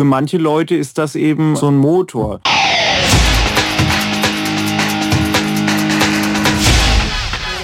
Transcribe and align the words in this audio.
für 0.00 0.04
manche 0.04 0.38
Leute 0.38 0.76
ist 0.76 0.96
das 0.96 1.14
eben 1.14 1.56
so 1.56 1.68
ein 1.68 1.76
Motor. 1.76 2.40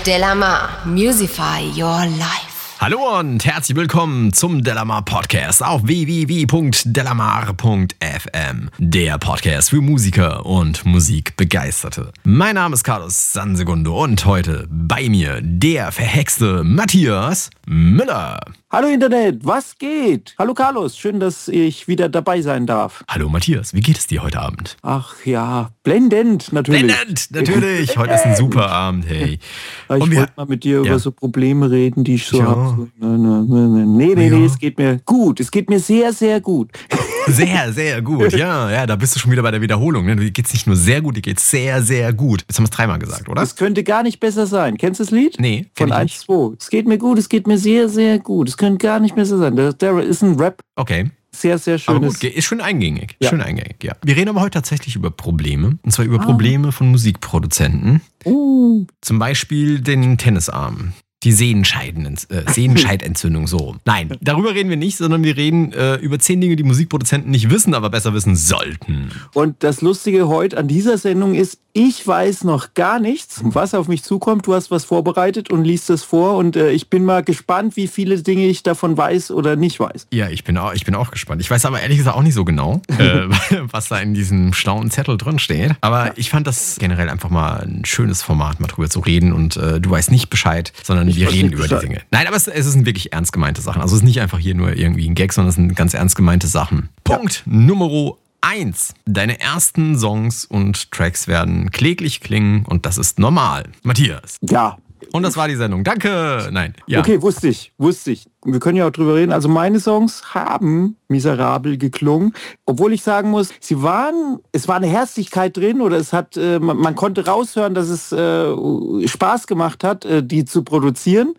Delamar, 0.05 0.69
Musify 0.85 1.63
Your 1.75 2.05
Life. 2.19 2.46
Hallo 2.79 3.19
und 3.19 3.47
herzlich 3.47 3.75
willkommen 3.75 4.35
zum 4.35 4.63
Delamar 4.63 5.03
Podcast 5.03 5.65
auf 5.65 5.87
www.delamar.fm. 5.87 8.69
Der 8.79 9.17
Podcast 9.17 9.71
für 9.71 9.81
Musiker 9.81 10.45
und 10.45 10.85
Musikbegeisterte. 10.85 12.13
Mein 12.25 12.57
Name 12.57 12.75
ist 12.75 12.85
Carlos 12.85 13.33
Sansegundo 13.33 14.05
und 14.05 14.27
heute 14.27 14.69
bei 14.71 15.09
mir 15.09 15.41
der 15.43 15.91
verhexte 15.91 16.65
Matthias 16.65 17.49
Müller. 17.65 18.41
Hallo 18.69 18.89
Internet, 18.89 19.45
was 19.45 19.79
geht? 19.79 20.35
Hallo 20.39 20.53
Carlos, 20.53 20.99
schön, 20.99 21.19
dass 21.19 21.49
ich 21.49 21.89
wieder 21.89 22.09
dabei 22.09 22.43
sein 22.43 22.67
darf. 22.67 23.05
Hallo 23.09 23.29
Matthias, 23.29 23.73
wie 23.73 23.81
geht 23.81 23.97
es 23.97 24.07
dir 24.07 24.23
heute 24.23 24.41
Abend? 24.41 24.77
Ach 24.83 25.15
ja, 25.25 25.71
blendend 25.83 26.53
natürlich. 26.53 26.83
Blendend, 26.83 27.31
natürlich. 27.31 27.97
Heute 27.97 28.15
ist 28.15 28.27
ein 28.27 28.37
super 28.37 28.71
Abend, 28.71 29.09
hey. 29.09 29.39
Ich 29.39 29.41
wollte 29.89 30.29
mal 30.37 30.47
mit 30.47 30.65
dir 30.65 30.83
ja. 30.83 30.91
über 30.91 30.99
so 30.99 31.13
Probleme 31.13 31.71
reden, 31.71 32.05
die 32.05 32.17
ich 32.17 32.27
so 32.27 32.39
ja. 32.39 32.47
habe. 32.47 32.66
Nee, 32.75 34.15
nee, 34.15 34.15
nee, 34.15 34.29
ja. 34.29 34.45
es 34.45 34.59
geht 34.59 34.79
mir 34.79 35.01
gut. 35.05 35.41
Es 35.41 35.51
geht 35.51 35.69
mir 35.71 35.81
sehr, 35.81 36.13
sehr 36.13 36.41
gut. 36.41 36.71
Sehr, 37.29 37.73
sehr 37.73 38.03
gut. 38.03 38.33
Ja, 38.35 38.71
ja, 38.71 38.87
da 38.87 38.95
bist 38.95 39.17
du 39.17 39.19
schon 39.19 39.33
wieder 39.33 39.43
bei 39.43 39.51
der 39.51 39.61
Wiederholung. 39.61 40.07
Ne? 40.07 40.15
Dir 40.15 40.31
geht's 40.31 40.53
nicht 40.53 40.69
nur 40.69 40.77
sehr 40.77 41.03
gut, 41.03 41.17
dir 41.17 41.23
geht's 41.23 41.51
sehr, 41.51 41.83
sehr 41.83 42.13
gut. 42.13 42.43
Jetzt 42.43 42.57
haben 42.57 42.63
wir 42.63 42.71
es 42.71 42.77
dreimal 42.77 43.01
gesagt, 43.01 43.29
oder? 43.29 43.43
Es 43.43 43.57
könnte 43.57 43.83
gar 43.83 44.05
nicht 44.05 44.21
besser 44.21 44.47
sein. 44.47 44.77
Kennst 44.79 45.01
du 45.01 45.05
das 45.05 45.11
Lied? 45.11 45.35
Nee. 45.41 45.67
Von 45.75 45.91
1, 45.91 46.21
2. 46.21 46.55
Es 46.61 46.71
geht 46.71 46.87
mir 46.87 46.99
gut, 46.99 47.19
es 47.19 47.29
geht 47.29 47.49
mir 47.49 47.59
sehr, 47.59 47.89
sehr 47.89 48.21
gut. 48.21 48.49
Es 48.49 48.57
könnte 48.57 48.79
gar 48.79 49.01
nicht 49.01 49.17
besser 49.17 49.39
sein. 49.39 49.57
Der, 49.57 49.73
der 49.73 49.99
ist 50.05 50.23
ein 50.23 50.39
Rap. 50.39 50.61
Okay 50.77 51.11
sehr, 51.37 51.59
sehr 51.59 51.79
schön. 51.79 52.03
ist. 52.03 52.23
ist 52.25 52.45
schön 52.45 52.61
eingängig. 52.61 53.17
Ja. 53.21 53.31
Schön 53.31 53.41
eingängig, 53.41 53.83
ja. 53.83 53.95
Wir 54.03 54.17
reden 54.17 54.31
aber 54.31 54.41
heute 54.41 54.53
tatsächlich 54.53 54.97
über 54.97 55.11
Probleme. 55.11 55.79
Und 55.83 55.91
zwar 55.93 56.05
über 56.05 56.21
ah. 56.21 56.25
Probleme 56.25 56.73
von 56.73 56.91
Musikproduzenten. 56.91 58.01
Uh. 58.25 58.87
Zum 59.01 59.19
Beispiel 59.19 59.81
den 59.81 60.19
Tennisarm 60.19 60.93
die 61.27 61.33
äh, 61.33 62.51
Sehenscheidentzündung 62.53 63.47
so. 63.47 63.77
Nein, 63.85 64.17
darüber 64.21 64.55
reden 64.55 64.71
wir 64.71 64.77
nicht, 64.77 64.97
sondern 64.97 65.25
wir 65.25 65.37
reden 65.37 65.73
äh, 65.73 65.97
über 65.97 66.19
zehn 66.19 66.41
Dinge, 66.41 66.57
die 66.57 66.63
Musikproduzenten 66.63 67.31
nicht 67.31 67.51
wissen, 67.51 67.75
aber 67.75 67.91
besser 67.91 68.15
wissen 68.15 68.37
sollten. 68.37 69.11
Und 69.35 69.63
das 69.63 69.81
Lustige 69.81 70.29
heute 70.29 70.57
an 70.57 70.69
dieser 70.69 70.99
Sendung 70.99 71.35
ist, 71.35 71.59
ich 71.79 72.07
weiß 72.07 72.45
noch 72.45 72.73
gar 72.73 73.01
nichts, 73.01 73.43
was 73.45 73.75
auf 73.75 73.87
mich 73.87 74.03
zukommt. 74.03 74.47
Du 74.47 74.55
hast 74.55 74.71
was 74.71 74.87
vorbereitet 74.87 75.51
und 75.51 75.63
liest 75.63 75.91
es 75.91 76.03
vor 76.03 76.39
und 76.39 76.57
äh, 76.57 76.71
ich 76.71 76.89
bin 76.89 77.05
mal 77.05 77.23
gespannt, 77.23 77.77
wie 77.77 77.87
viele 77.87 78.23
Dinge 78.23 78.47
ich 78.47 78.63
davon 78.63 78.97
weiß 78.97 79.31
oder 79.31 79.57
nicht 79.57 79.79
weiß. 79.79 80.07
Ja, 80.11 80.31
ich 80.31 80.43
bin 80.43 80.57
auch, 80.57 80.73
ich 80.73 80.87
bin 80.87 80.95
auch 80.95 81.11
gespannt. 81.11 81.43
Ich 81.43 81.51
weiß 81.51 81.67
aber 81.67 81.83
ehrlich 81.83 81.99
gesagt 81.99 82.17
auch 82.17 82.23
nicht 82.23 82.33
so 82.33 82.47
genau, 82.47 82.81
äh, 82.99 83.27
was 83.71 83.89
da 83.89 83.99
in 83.99 84.15
diesem 84.15 84.55
schlauen 84.55 84.91
Zettel 84.91 85.19
drin 85.19 85.39
steht. 85.39 85.73
Aber 85.83 86.07
ja. 86.07 86.13
ich 86.17 86.31
fand 86.31 86.47
das 86.47 86.77
generell 86.79 87.11
einfach 87.11 87.29
mal 87.29 87.59
ein 87.61 87.85
schönes 87.85 88.23
Format, 88.23 88.59
mal 88.59 88.69
drüber 88.69 88.89
zu 88.89 89.01
reden 89.01 89.35
und 89.35 89.59
äh, 89.59 89.79
du 89.79 89.91
weißt 89.91 90.11
nicht 90.11 90.31
Bescheid, 90.31 90.73
sondern 90.83 91.09
ich 91.09 91.16
wir 91.17 91.33
reden 91.33 91.53
über 91.53 91.67
die 91.67 91.79
Dinge. 91.79 92.03
Nein, 92.11 92.27
aber 92.27 92.37
es, 92.37 92.47
es 92.47 92.67
sind 92.67 92.87
wirklich 92.87 93.13
ernst 93.13 93.33
gemeinte 93.33 93.61
Sachen. 93.61 93.83
Also 93.83 93.97
es 93.97 94.03
ist 94.03 94.07
nicht 94.07 94.21
einfach 94.21 94.39
hier 94.39 94.55
nur 94.55 94.75
irgendwie 94.77 95.09
ein 95.09 95.15
Gag, 95.15 95.33
sondern 95.33 95.49
es 95.49 95.57
sind 95.57 95.75
ganz 95.75 95.95
ernst 95.95 96.17
gemeinte 96.17 96.47
Sachen. 96.47 96.89
Punkt 97.05 97.43
ja. 97.47 97.53
Nummer 97.53 98.15
1. 98.43 98.95
Deine 99.07 99.41
ersten 99.41 99.99
Songs 99.99 100.45
und 100.45 100.93
Tracks 100.93 101.27
werden 101.27 101.71
kläglich 101.71 102.21
klingen 102.21 102.65
und 102.65 102.87
das 102.87 102.99
ist 102.99 103.19
normal. 103.19 103.65
Matthias. 103.83 104.37
Ja. 104.43 104.79
Und 105.13 105.23
das 105.23 105.37
war 105.37 105.49
die 105.49 105.57
Sendung. 105.57 105.85
Danke. 105.85 106.49
Nein. 106.51 106.75
Ja. 106.87 107.01
Okay, 107.01 107.21
wusste 107.23 107.49
ich, 107.49 107.73
wusste 107.79 108.13
ich. 108.13 108.27
Wir 108.45 108.61
können 108.61 108.77
ja 108.77 108.87
auch 108.87 108.91
drüber 108.91 109.15
reden. 109.15 109.33
Also 109.33 109.49
meine 109.49 109.81
Songs 109.81 110.35
haben 110.35 110.97
miserabel 111.09 111.79
geklungen, 111.79 112.33
obwohl 112.65 112.93
ich 112.93 113.03
sagen 113.03 113.31
muss, 113.31 113.51
sie 113.61 113.83
waren, 113.83 114.39
es 114.53 114.69
war 114.69 114.77
eine 114.77 114.87
Herzlichkeit 114.87 115.57
drin 115.57 115.81
oder 115.81 115.97
es 115.97 116.13
hat, 116.13 116.37
äh, 116.37 116.59
man, 116.59 116.77
man, 116.77 116.95
konnte 116.95 117.27
raushören, 117.27 117.75
dass 117.75 117.89
es 117.89 118.13
äh, 118.13 119.09
Spaß 119.09 119.47
gemacht 119.47 119.85
hat, 119.85 120.05
äh, 120.05 120.23
die 120.23 120.45
zu 120.45 120.63
produzieren 120.63 121.35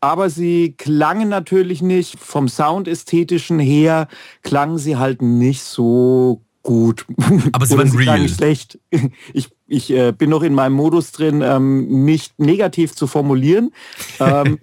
aber 0.00 0.30
sie 0.30 0.74
klangen 0.76 1.28
natürlich 1.28 1.82
nicht, 1.82 2.20
vom 2.20 2.48
Soundästhetischen 2.48 3.58
her 3.58 4.08
klangen 4.42 4.78
sie 4.78 4.96
halt 4.96 5.22
nicht 5.22 5.62
so 5.62 6.42
gut. 6.66 7.06
Aber 7.52 7.64
sie 7.64 7.78
waren 7.78 7.90
real. 7.90 8.28
schlecht. 8.28 8.78
Ich 9.32 9.50
ich 9.68 9.90
äh, 9.90 10.12
bin 10.12 10.30
noch 10.30 10.42
in 10.42 10.54
meinem 10.54 10.74
Modus 10.74 11.10
drin, 11.10 11.42
ähm, 11.44 12.04
nicht 12.04 12.38
negativ 12.38 12.94
zu 12.94 13.08
formulieren. 13.08 13.72
Ähm, 14.20 14.58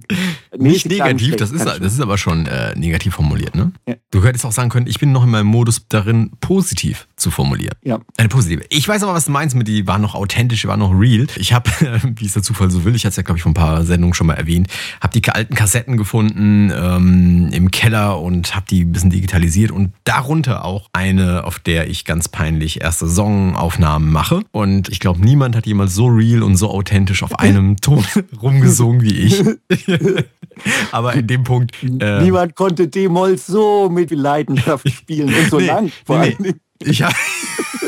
nicht 0.56 0.88
negativ, 0.88 1.36
das 1.36 1.50
ist, 1.50 1.64
das 1.64 1.92
ist 1.92 2.00
aber 2.00 2.16
schon 2.16 2.46
äh, 2.46 2.74
negativ 2.74 3.14
formuliert. 3.14 3.54
Ne? 3.54 3.72
Ja. 3.86 3.96
Du 4.10 4.24
hättest 4.24 4.46
auch 4.46 4.52
sagen 4.52 4.70
können, 4.70 4.86
ich 4.86 4.98
bin 4.98 5.12
noch 5.12 5.24
in 5.24 5.30
meinem 5.30 5.46
Modus 5.46 5.82
darin, 5.88 6.30
positiv 6.40 7.06
zu 7.26 7.32
formulieren. 7.32 7.74
Ja. 7.82 7.98
Eine 8.16 8.28
positive. 8.28 8.62
Ich 8.68 8.86
weiß 8.86 9.02
aber, 9.02 9.12
was 9.12 9.24
du 9.24 9.32
meinst 9.32 9.56
mit, 9.56 9.66
die 9.66 9.88
waren 9.88 10.00
noch 10.00 10.14
authentisch, 10.14 10.62
die 10.62 10.68
waren 10.68 10.78
noch 10.78 10.92
real. 10.92 11.26
Ich 11.34 11.52
habe, 11.52 11.68
wie 12.16 12.24
es 12.24 12.34
der 12.34 12.42
Zufall 12.44 12.70
so 12.70 12.84
will, 12.84 12.94
ich 12.94 13.04
hatte 13.04 13.10
es 13.10 13.16
ja, 13.16 13.24
glaube 13.24 13.38
ich, 13.38 13.42
vor 13.42 13.50
ein 13.50 13.54
paar 13.54 13.82
Sendungen 13.84 14.14
schon 14.14 14.28
mal 14.28 14.34
erwähnt, 14.34 14.68
habe 15.00 15.18
die 15.18 15.28
alten 15.28 15.56
Kassetten 15.56 15.96
gefunden 15.96 16.70
ähm, 16.72 17.48
im 17.52 17.72
Keller 17.72 18.20
und 18.20 18.54
habe 18.54 18.66
die 18.70 18.84
ein 18.84 18.92
bisschen 18.92 19.10
digitalisiert 19.10 19.72
und 19.72 19.92
darunter 20.04 20.64
auch 20.64 20.88
eine, 20.92 21.42
auf 21.42 21.58
der 21.58 21.90
ich 21.90 22.04
ganz 22.04 22.28
peinlich 22.28 22.80
erste 22.80 23.08
Songaufnahmen 23.08 24.12
mache. 24.12 24.42
Und 24.52 24.88
ich 24.88 25.00
glaube, 25.00 25.20
niemand 25.20 25.56
hat 25.56 25.66
jemals 25.66 25.96
so 25.96 26.06
real 26.06 26.44
und 26.44 26.54
so 26.54 26.70
authentisch 26.70 27.24
auf 27.24 27.40
einem 27.40 27.76
Ton 27.80 28.04
rumgesungen 28.40 29.02
wie 29.02 29.14
ich. 29.14 29.42
Aber 30.92 31.14
in 31.14 31.26
dem 31.26 31.42
Punkt. 31.42 31.72
Äh, 31.82 32.22
niemand 32.22 32.54
konnte 32.54 32.86
D-Moll 32.86 33.36
so 33.36 33.90
mit 33.90 34.12
Leidenschaft 34.12 34.88
spielen 34.88 35.34
und 35.34 35.50
so 35.50 35.58
nee, 35.58 35.66
lang 35.66 35.90
vor 36.04 36.20
nee, 36.20 36.36
allem. 36.38 36.60
Ich. 36.86 37.02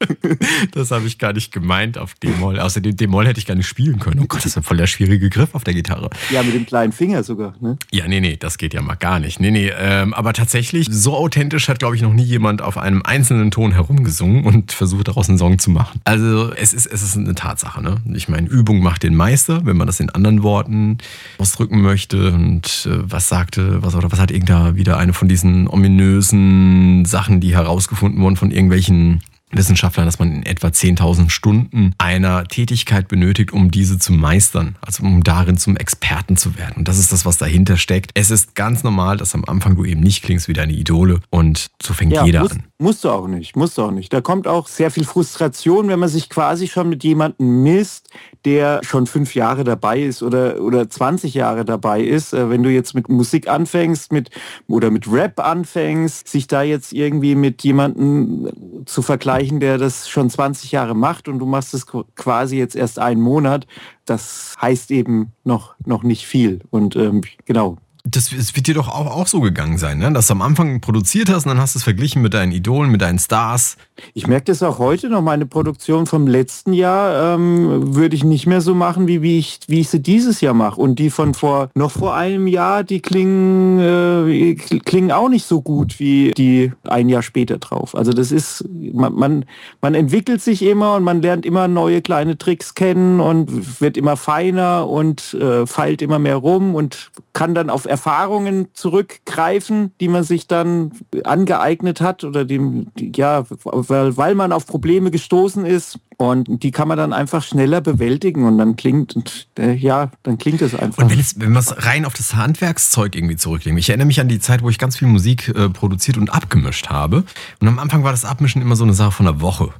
das 0.72 0.90
habe 0.90 1.06
ich 1.06 1.18
gar 1.18 1.32
nicht 1.32 1.52
gemeint 1.52 1.98
auf 1.98 2.14
D-Moll. 2.14 2.58
Außerdem 2.58 2.96
D-Moll 2.96 3.26
hätte 3.26 3.38
ich 3.38 3.46
gar 3.46 3.54
nicht 3.54 3.66
spielen 3.66 3.98
können. 3.98 4.20
Oh 4.20 4.26
Gott, 4.26 4.38
das 4.38 4.46
ist 4.46 4.56
ein 4.56 4.62
voll 4.62 4.76
der 4.76 4.86
schwierige 4.86 5.28
Griff 5.28 5.54
auf 5.54 5.64
der 5.64 5.74
Gitarre. 5.74 6.10
Ja, 6.30 6.42
mit 6.42 6.54
dem 6.54 6.66
kleinen 6.66 6.92
Finger 6.92 7.22
sogar, 7.22 7.54
ne? 7.60 7.76
Ja, 7.90 8.08
nee, 8.08 8.20
nee, 8.20 8.36
das 8.36 8.58
geht 8.58 8.74
ja 8.74 8.82
mal 8.82 8.94
gar 8.94 9.20
nicht. 9.20 9.40
Nee, 9.40 9.50
nee, 9.50 9.70
ähm, 9.76 10.14
aber 10.14 10.32
tatsächlich, 10.32 10.86
so 10.90 11.14
authentisch 11.14 11.68
hat, 11.68 11.78
glaube 11.78 11.96
ich, 11.96 12.02
noch 12.02 12.14
nie 12.14 12.22
jemand 12.22 12.62
auf 12.62 12.78
einem 12.78 13.02
einzelnen 13.02 13.50
Ton 13.50 13.72
herumgesungen 13.72 14.44
und 14.44 14.72
versucht, 14.72 15.08
daraus 15.08 15.28
einen 15.28 15.38
Song 15.38 15.58
zu 15.58 15.70
machen. 15.70 16.00
Also, 16.04 16.52
es 16.54 16.72
ist, 16.72 16.86
es 16.86 17.02
ist 17.02 17.16
eine 17.16 17.34
Tatsache, 17.34 17.82
ne? 17.82 17.96
Ich 18.14 18.28
meine, 18.28 18.48
Übung 18.48 18.80
macht 18.82 19.02
den 19.02 19.14
Meister, 19.14 19.66
wenn 19.66 19.76
man 19.76 19.86
das 19.86 20.00
in 20.00 20.10
anderen 20.10 20.42
Worten 20.42 20.98
ausdrücken 21.38 21.82
möchte. 21.82 22.32
Und 22.32 22.88
äh, 22.90 22.98
was 23.02 23.28
sagte, 23.28 23.82
was, 23.82 23.94
oder 23.94 24.10
was 24.10 24.18
hat 24.18 24.30
irgendda 24.30 24.76
wieder 24.76 24.96
eine 24.96 25.12
von 25.12 25.28
diesen 25.28 25.68
ominösen 25.68 27.04
Sachen, 27.04 27.40
die 27.40 27.54
herausgefunden 27.54 28.20
wurden 28.20 28.36
von 28.36 28.50
irgendwelchen 28.50 29.20
Wissenschaftlern, 29.50 30.06
dass 30.06 30.18
man 30.18 30.32
in 30.32 30.46
etwa 30.46 30.68
10.000 30.68 31.30
Stunden 31.30 31.94
einer 31.98 32.44
Tätigkeit 32.44 33.08
benötigt, 33.08 33.52
um 33.52 33.70
diese 33.70 33.98
zu 33.98 34.12
meistern, 34.12 34.76
also 34.80 35.02
um 35.02 35.22
darin 35.22 35.56
zum 35.56 35.76
Experten 35.76 36.36
zu 36.36 36.56
werden. 36.56 36.76
Und 36.78 36.88
das 36.88 36.98
ist 36.98 37.12
das, 37.12 37.26
was 37.26 37.36
dahinter 37.36 37.76
steckt. 37.76 38.12
Es 38.14 38.30
ist 38.30 38.54
ganz 38.54 38.84
normal, 38.84 39.16
dass 39.16 39.34
am 39.34 39.44
Anfang 39.44 39.76
du 39.76 39.84
eben 39.84 40.00
nicht 40.00 40.22
klingst 40.22 40.48
wie 40.48 40.52
deine 40.52 40.72
Idole 40.72 41.20
und 41.30 41.70
so 41.82 41.94
fängt 41.94 42.12
ja, 42.12 42.24
jeder 42.24 42.40
muss, 42.42 42.52
an. 42.52 42.62
Musst 42.78 43.04
du 43.04 43.10
auch 43.10 43.26
nicht, 43.26 43.56
musst 43.56 43.76
du 43.76 43.82
auch 43.82 43.90
nicht. 43.90 44.12
Da 44.12 44.20
kommt 44.20 44.46
auch 44.46 44.68
sehr 44.68 44.90
viel 44.90 45.04
Frustration, 45.04 45.88
wenn 45.88 45.98
man 45.98 46.08
sich 46.08 46.30
quasi 46.30 46.68
schon 46.68 46.88
mit 46.88 47.02
jemandem 47.04 47.62
misst, 47.62 48.08
der 48.44 48.80
schon 48.84 49.06
fünf 49.06 49.34
Jahre 49.34 49.64
dabei 49.64 50.00
ist 50.00 50.22
oder, 50.22 50.60
oder 50.60 50.88
20 50.88 51.34
Jahre 51.34 51.64
dabei 51.64 52.00
ist. 52.00 52.32
Äh, 52.32 52.50
wenn 52.50 52.62
du 52.62 52.70
jetzt 52.70 52.94
mit 52.94 53.08
Musik 53.08 53.48
anfängst 53.48 54.12
mit, 54.12 54.30
oder 54.68 54.90
mit 54.90 55.10
Rap 55.10 55.40
anfängst, 55.40 56.28
sich 56.28 56.46
da 56.46 56.62
jetzt 56.62 56.92
irgendwie 56.92 57.34
mit 57.34 57.62
jemandem 57.64 58.84
zu 58.86 59.02
vergleichen, 59.02 59.39
der 59.60 59.78
das 59.78 60.08
schon 60.08 60.28
20 60.28 60.72
Jahre 60.72 60.94
macht 60.94 61.28
und 61.28 61.38
du 61.38 61.46
machst 61.46 61.72
es 61.72 61.86
quasi 61.86 62.58
jetzt 62.58 62.76
erst 62.76 62.98
einen 62.98 63.20
Monat, 63.20 63.66
das 64.04 64.54
heißt 64.60 64.90
eben 64.90 65.32
noch, 65.44 65.74
noch 65.84 66.02
nicht 66.02 66.26
viel. 66.26 66.60
Und 66.70 66.94
ähm, 66.96 67.22
genau, 67.46 67.78
das, 68.04 68.30
das 68.30 68.56
wird 68.56 68.66
dir 68.66 68.74
doch 68.74 68.88
auch, 68.88 69.06
auch 69.06 69.26
so 69.26 69.40
gegangen 69.40 69.76
sein, 69.76 69.98
ne? 69.98 70.12
dass 70.12 70.28
du 70.28 70.32
am 70.32 70.42
Anfang 70.42 70.80
produziert 70.80 71.28
hast 71.28 71.44
und 71.44 71.50
dann 71.50 71.60
hast 71.60 71.74
du 71.74 71.78
es 71.78 71.82
verglichen 71.82 72.22
mit 72.22 72.32
deinen 72.32 72.52
Idolen, 72.52 72.90
mit 72.90 73.02
deinen 73.02 73.18
Stars. 73.18 73.76
Ich 74.14 74.26
merke 74.26 74.46
das 74.46 74.62
auch 74.62 74.78
heute 74.78 75.10
noch. 75.10 75.20
Meine 75.20 75.44
Produktion 75.44 76.06
vom 76.06 76.26
letzten 76.26 76.72
Jahr 76.72 77.34
ähm, 77.34 77.94
würde 77.94 78.16
ich 78.16 78.24
nicht 78.24 78.46
mehr 78.46 78.62
so 78.62 78.74
machen, 78.74 79.06
wie, 79.06 79.20
wie, 79.20 79.38
ich, 79.38 79.60
wie 79.66 79.80
ich 79.80 79.90
sie 79.90 80.00
dieses 80.00 80.40
Jahr 80.40 80.54
mache. 80.54 80.80
Und 80.80 80.98
die 80.98 81.10
von 81.10 81.34
vor 81.34 81.70
noch 81.74 81.90
vor 81.90 82.14
einem 82.14 82.46
Jahr, 82.46 82.84
die 82.84 83.00
klingen, 83.00 83.78
äh, 83.78 84.54
klingen 84.54 85.12
auch 85.12 85.28
nicht 85.28 85.44
so 85.44 85.60
gut 85.60 86.00
wie 86.00 86.30
die 86.30 86.72
ein 86.84 87.08
Jahr 87.08 87.22
später 87.22 87.58
drauf. 87.58 87.94
Also 87.94 88.12
das 88.12 88.32
ist, 88.32 88.64
man, 88.70 89.12
man, 89.14 89.44
man 89.82 89.94
entwickelt 89.94 90.40
sich 90.40 90.62
immer 90.62 90.94
und 90.94 91.04
man 91.04 91.20
lernt 91.20 91.44
immer 91.44 91.68
neue 91.68 92.00
kleine 92.00 92.38
Tricks 92.38 92.74
kennen 92.74 93.20
und 93.20 93.80
wird 93.80 93.96
immer 93.98 94.16
feiner 94.16 94.88
und 94.88 95.34
äh, 95.34 95.66
feilt 95.66 96.00
immer 96.00 96.18
mehr 96.18 96.36
rum 96.36 96.74
und 96.74 97.10
kann 97.34 97.54
dann 97.54 97.68
auf 97.68 97.86
Erfahrungen 97.90 98.68
zurückgreifen, 98.72 99.92
die 100.00 100.08
man 100.08 100.24
sich 100.24 100.46
dann 100.46 100.92
angeeignet 101.24 102.00
hat 102.00 102.24
oder 102.24 102.44
dem, 102.44 102.86
ja, 102.98 103.44
weil, 103.64 104.16
weil 104.16 104.34
man 104.34 104.52
auf 104.52 104.66
Probleme 104.66 105.10
gestoßen 105.10 105.66
ist. 105.66 105.98
Und 106.16 106.62
die 106.62 106.70
kann 106.70 106.86
man 106.86 106.98
dann 106.98 107.14
einfach 107.14 107.42
schneller 107.42 107.80
bewältigen 107.80 108.44
und 108.44 108.58
dann 108.58 108.76
klingt, 108.76 109.48
äh, 109.58 109.72
ja, 109.72 110.10
dann 110.22 110.36
klingt 110.36 110.60
es 110.60 110.74
einfach. 110.74 111.02
Und 111.02 111.10
wenn, 111.10 111.24
wenn 111.36 111.52
man 111.52 111.62
es 111.62 111.86
rein 111.86 112.04
auf 112.04 112.12
das 112.12 112.34
Handwerkszeug 112.34 113.16
irgendwie 113.16 113.36
zurücklegt, 113.36 113.78
ich 113.78 113.88
erinnere 113.88 114.06
mich 114.06 114.20
an 114.20 114.28
die 114.28 114.38
Zeit, 114.38 114.62
wo 114.62 114.68
ich 114.68 114.78
ganz 114.78 114.98
viel 114.98 115.08
Musik 115.08 115.48
äh, 115.48 115.70
produziert 115.70 116.18
und 116.18 116.28
abgemischt 116.28 116.90
habe. 116.90 117.24
Und 117.60 117.68
am 117.68 117.78
Anfang 117.78 118.04
war 118.04 118.10
das 118.10 118.26
Abmischen 118.26 118.60
immer 118.60 118.76
so 118.76 118.84
eine 118.84 118.92
Sache 118.92 119.12
von 119.12 119.26
einer 119.26 119.40
Woche. 119.40 119.72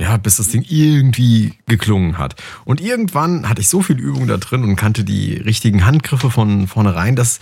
Ja, 0.00 0.16
bis 0.16 0.36
das 0.36 0.48
Ding 0.48 0.64
irgendwie 0.68 1.54
geklungen 1.66 2.18
hat. 2.18 2.36
Und 2.64 2.80
irgendwann 2.80 3.48
hatte 3.48 3.60
ich 3.60 3.68
so 3.68 3.82
viel 3.82 3.98
Übung 3.98 4.28
da 4.28 4.36
drin 4.36 4.62
und 4.62 4.76
kannte 4.76 5.02
die 5.02 5.34
richtigen 5.34 5.84
Handgriffe 5.84 6.30
von 6.30 6.68
vornherein, 6.68 7.16
dass 7.16 7.40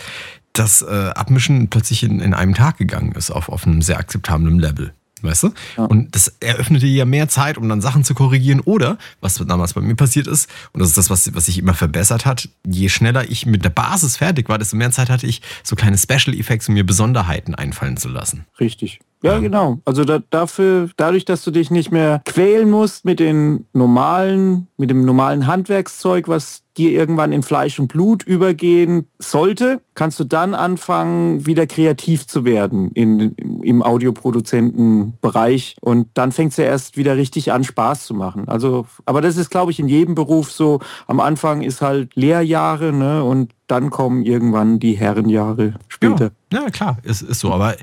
das 0.54 0.80
äh, 0.80 1.10
Abmischen 1.14 1.68
plötzlich 1.68 2.02
in, 2.02 2.20
in 2.20 2.32
einem 2.32 2.54
Tag 2.54 2.78
gegangen 2.78 3.12
ist, 3.12 3.30
auf, 3.30 3.50
auf 3.50 3.66
einem 3.66 3.82
sehr 3.82 3.98
akzeptablen 3.98 4.58
Level. 4.58 4.94
Weißt 5.22 5.44
du? 5.44 5.52
Ja. 5.76 5.84
Und 5.84 6.14
das 6.14 6.28
eröffnete 6.40 6.86
ja 6.86 7.06
mehr 7.06 7.28
Zeit, 7.28 7.56
um 7.56 7.68
dann 7.68 7.80
Sachen 7.80 8.04
zu 8.04 8.14
korrigieren. 8.14 8.60
Oder, 8.60 8.98
was 9.20 9.34
damals 9.34 9.72
bei 9.72 9.80
mir 9.80 9.94
passiert 9.94 10.26
ist, 10.26 10.48
und 10.72 10.80
das 10.80 10.88
ist 10.88 10.98
das, 10.98 11.08
was, 11.08 11.34
was 11.34 11.46
sich 11.46 11.58
immer 11.58 11.74
verbessert 11.74 12.26
hat, 12.26 12.50
je 12.66 12.88
schneller 12.90 13.28
ich 13.28 13.46
mit 13.46 13.64
der 13.64 13.70
Basis 13.70 14.18
fertig 14.18 14.48
war, 14.48 14.58
desto 14.58 14.76
mehr 14.76 14.90
Zeit 14.90 15.08
hatte 15.08 15.26
ich, 15.26 15.40
so 15.62 15.74
kleine 15.74 15.96
Special 15.96 16.36
Effects, 16.36 16.68
um 16.68 16.74
mir 16.74 16.84
Besonderheiten 16.84 17.54
einfallen 17.54 17.96
zu 17.96 18.08
lassen. 18.08 18.44
Richtig. 18.60 19.00
Ja, 19.26 19.38
genau. 19.38 19.78
Also 19.84 20.04
da, 20.04 20.20
dafür, 20.30 20.90
dadurch, 20.96 21.24
dass 21.24 21.44
du 21.44 21.50
dich 21.50 21.70
nicht 21.70 21.90
mehr 21.90 22.22
quälen 22.24 22.70
musst 22.70 23.04
mit 23.04 23.20
den 23.20 23.66
normalen, 23.72 24.68
mit 24.76 24.90
dem 24.90 25.04
normalen 25.04 25.46
Handwerkszeug, 25.46 26.28
was 26.28 26.62
dir 26.76 26.90
irgendwann 26.90 27.32
in 27.32 27.42
Fleisch 27.42 27.78
und 27.78 27.88
Blut 27.88 28.22
übergehen 28.22 29.06
sollte, 29.18 29.80
kannst 29.94 30.20
du 30.20 30.24
dann 30.24 30.54
anfangen, 30.54 31.46
wieder 31.46 31.66
kreativ 31.66 32.26
zu 32.26 32.44
werden 32.44 32.90
in, 32.92 33.34
im 33.62 33.82
Audioproduzentenbereich. 33.82 35.76
Und 35.80 36.08
dann 36.14 36.32
fängt 36.32 36.52
es 36.52 36.58
ja 36.58 36.64
erst 36.64 36.96
wieder 36.96 37.16
richtig 37.16 37.52
an, 37.52 37.64
Spaß 37.64 38.06
zu 38.06 38.14
machen. 38.14 38.48
Also, 38.48 38.86
aber 39.06 39.20
das 39.22 39.36
ist, 39.36 39.50
glaube 39.50 39.72
ich, 39.72 39.80
in 39.80 39.88
jedem 39.88 40.14
Beruf 40.14 40.52
so. 40.52 40.80
Am 41.06 41.20
Anfang 41.20 41.62
ist 41.62 41.80
halt 41.80 42.14
Lehrjahre, 42.14 42.92
ne? 42.92 43.24
Und 43.24 43.52
dann 43.66 43.90
kommen 43.90 44.22
irgendwann 44.22 44.78
die 44.78 44.94
Herrenjahre 44.94 45.74
später. 45.88 46.30
Ja, 46.52 46.62
ja 46.62 46.70
klar, 46.70 46.98
ist, 47.02 47.22
ist 47.22 47.40
so. 47.40 47.52
Aber 47.52 47.76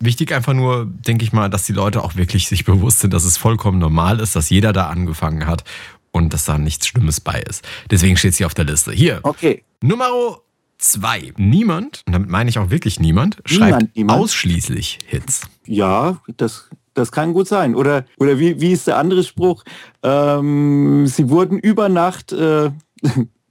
wichtig 0.00 0.32
einfach 0.32 0.54
nur, 0.54 0.86
denke 0.86 1.24
ich 1.24 1.32
mal, 1.32 1.50
dass 1.50 1.66
die 1.66 1.72
Leute 1.72 2.02
auch 2.02 2.16
wirklich 2.16 2.48
sich 2.48 2.64
bewusst 2.64 3.00
sind, 3.00 3.12
dass 3.12 3.24
es 3.24 3.36
vollkommen 3.36 3.78
normal 3.78 4.20
ist, 4.20 4.36
dass 4.36 4.50
jeder 4.50 4.72
da 4.72 4.88
angefangen 4.88 5.46
hat 5.46 5.64
und 6.10 6.32
dass 6.32 6.44
da 6.44 6.58
nichts 6.58 6.86
Schlimmes 6.86 7.20
bei 7.20 7.40
ist. 7.40 7.66
Deswegen 7.90 8.16
steht 8.16 8.34
sie 8.34 8.44
auf 8.44 8.54
der 8.54 8.64
Liste. 8.64 8.92
Hier. 8.92 9.20
Okay. 9.22 9.62
Nummer 9.82 10.08
zwei. 10.78 11.32
Niemand, 11.36 12.02
und 12.06 12.14
damit 12.14 12.30
meine 12.30 12.48
ich 12.50 12.58
auch 12.58 12.70
wirklich 12.70 13.00
niemand, 13.00 13.42
niemand 13.48 13.50
schreibt 13.50 13.96
niemand. 13.96 14.20
ausschließlich 14.20 14.98
Hits. 15.06 15.42
Ja, 15.66 16.18
das, 16.36 16.70
das 16.94 17.12
kann 17.12 17.34
gut 17.34 17.48
sein. 17.48 17.74
Oder, 17.74 18.04
oder 18.18 18.38
wie, 18.38 18.60
wie 18.60 18.72
ist 18.72 18.86
der 18.86 18.96
andere 18.98 19.22
Spruch? 19.22 19.64
Ähm, 20.02 21.06
sie 21.06 21.28
wurden 21.28 21.58
über 21.58 21.88
Nacht 21.88 22.32
äh, 22.32 22.70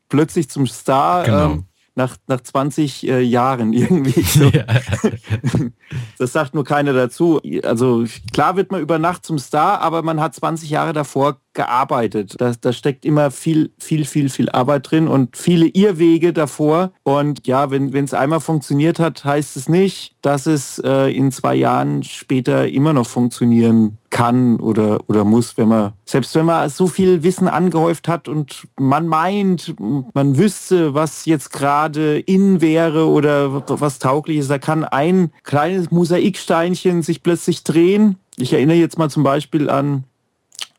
plötzlich 0.09 0.49
zum 0.49 0.67
Star. 0.67 1.23
Genau. 1.23 1.51
Ähm, 1.51 1.65
nach, 1.95 2.17
nach 2.27 2.41
20 2.41 3.07
äh, 3.07 3.21
Jahren 3.21 3.73
irgendwie. 3.73 4.21
So. 4.21 4.45
Ja. 4.45 4.65
das 6.17 6.33
sagt 6.33 6.53
nur 6.53 6.63
keiner 6.63 6.93
dazu. 6.93 7.41
Also 7.63 8.05
klar 8.33 8.55
wird 8.55 8.71
man 8.71 8.81
über 8.81 8.99
Nacht 8.99 9.25
zum 9.25 9.39
Star, 9.39 9.79
aber 9.79 10.01
man 10.03 10.19
hat 10.19 10.35
20 10.35 10.69
Jahre 10.69 10.93
davor 10.93 11.41
gearbeitet. 11.55 12.35
Da, 12.37 12.53
da 12.59 12.73
steckt 12.73 13.05
immer 13.05 13.31
viel, 13.31 13.71
viel, 13.79 14.05
viel, 14.05 14.29
viel 14.29 14.49
Arbeit 14.49 14.91
drin 14.91 15.07
und 15.07 15.35
viele 15.35 15.67
Irrwege 15.67 16.33
davor. 16.33 16.91
Und 17.03 17.47
ja, 17.47 17.71
wenn 17.71 17.93
es 17.95 18.13
einmal 18.13 18.41
funktioniert 18.41 18.99
hat, 18.99 19.25
heißt 19.25 19.57
es 19.57 19.67
nicht, 19.67 20.15
dass 20.21 20.45
es 20.45 20.79
äh, 20.79 21.15
in 21.15 21.31
zwei 21.31 21.55
Jahren 21.55 22.03
später 22.03 22.67
immer 22.67 22.93
noch 22.93 23.07
funktionieren 23.07 23.97
kann 24.15 24.61
oder, 24.61 24.99
oder 25.07 25.25
muss, 25.25 25.57
wenn 25.57 25.67
man, 25.67 25.91
selbst 26.05 26.33
wenn 26.35 26.45
man 26.45 26.69
so 26.69 26.87
viel 26.87 27.23
Wissen 27.23 27.49
angehäuft 27.49 28.07
hat 28.07 28.29
und 28.29 28.65
man 28.79 29.07
meint, 29.07 29.75
man 30.13 30.37
wüsste, 30.37 30.93
was 30.93 31.25
jetzt 31.25 31.51
gerade 31.51 32.19
in 32.19 32.61
wäre 32.61 33.07
oder 33.09 33.67
was 33.67 33.99
tauglich 33.99 34.37
ist, 34.37 34.49
da 34.49 34.57
kann 34.57 34.85
ein 34.85 35.31
kleines 35.43 35.91
Mosaiksteinchen 35.91 37.01
sich 37.01 37.23
plötzlich 37.23 37.65
drehen. 37.65 38.15
Ich 38.37 38.53
erinnere 38.53 38.77
jetzt 38.77 38.97
mal 38.97 39.09
zum 39.09 39.23
Beispiel 39.23 39.69
an 39.69 40.05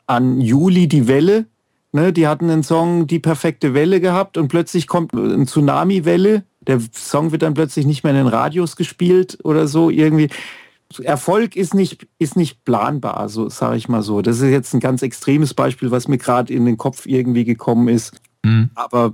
an 0.07 0.41
Juli 0.41 0.87
die 0.87 1.07
Welle. 1.07 1.45
Ne, 1.93 2.11
die 2.11 2.27
hatten 2.27 2.49
einen 2.49 2.63
Song 2.63 3.07
Die 3.07 3.19
perfekte 3.19 3.73
Welle 3.73 4.01
gehabt 4.01 4.37
und 4.37 4.49
plötzlich 4.49 4.87
kommt 4.87 5.13
eine 5.13 5.45
Tsunami-Welle. 5.45 6.43
Der 6.61 6.81
Song 6.91 7.31
wird 7.31 7.43
dann 7.43 7.53
plötzlich 7.53 7.85
nicht 7.85 8.03
mehr 8.03 8.11
in 8.11 8.17
den 8.17 8.27
Radios 8.27 8.75
gespielt 8.75 9.37
oder 9.43 9.67
so 9.67 9.89
irgendwie. 9.89 10.29
Erfolg 11.01 11.55
ist 11.55 11.73
nicht, 11.73 12.07
ist 12.19 12.35
nicht 12.35 12.63
planbar, 12.65 13.29
so 13.29 13.49
sage 13.49 13.77
ich 13.77 13.89
mal 13.89 14.01
so. 14.01 14.21
Das 14.21 14.39
ist 14.39 14.49
jetzt 14.49 14.73
ein 14.73 14.79
ganz 14.79 15.01
extremes 15.01 15.53
Beispiel, 15.53 15.91
was 15.91 16.07
mir 16.07 16.17
gerade 16.17 16.53
in 16.53 16.65
den 16.65 16.77
Kopf 16.77 17.05
irgendwie 17.05 17.45
gekommen 17.45 17.87
ist. 17.87 18.13
Mhm. 18.43 18.69
Aber 18.75 19.13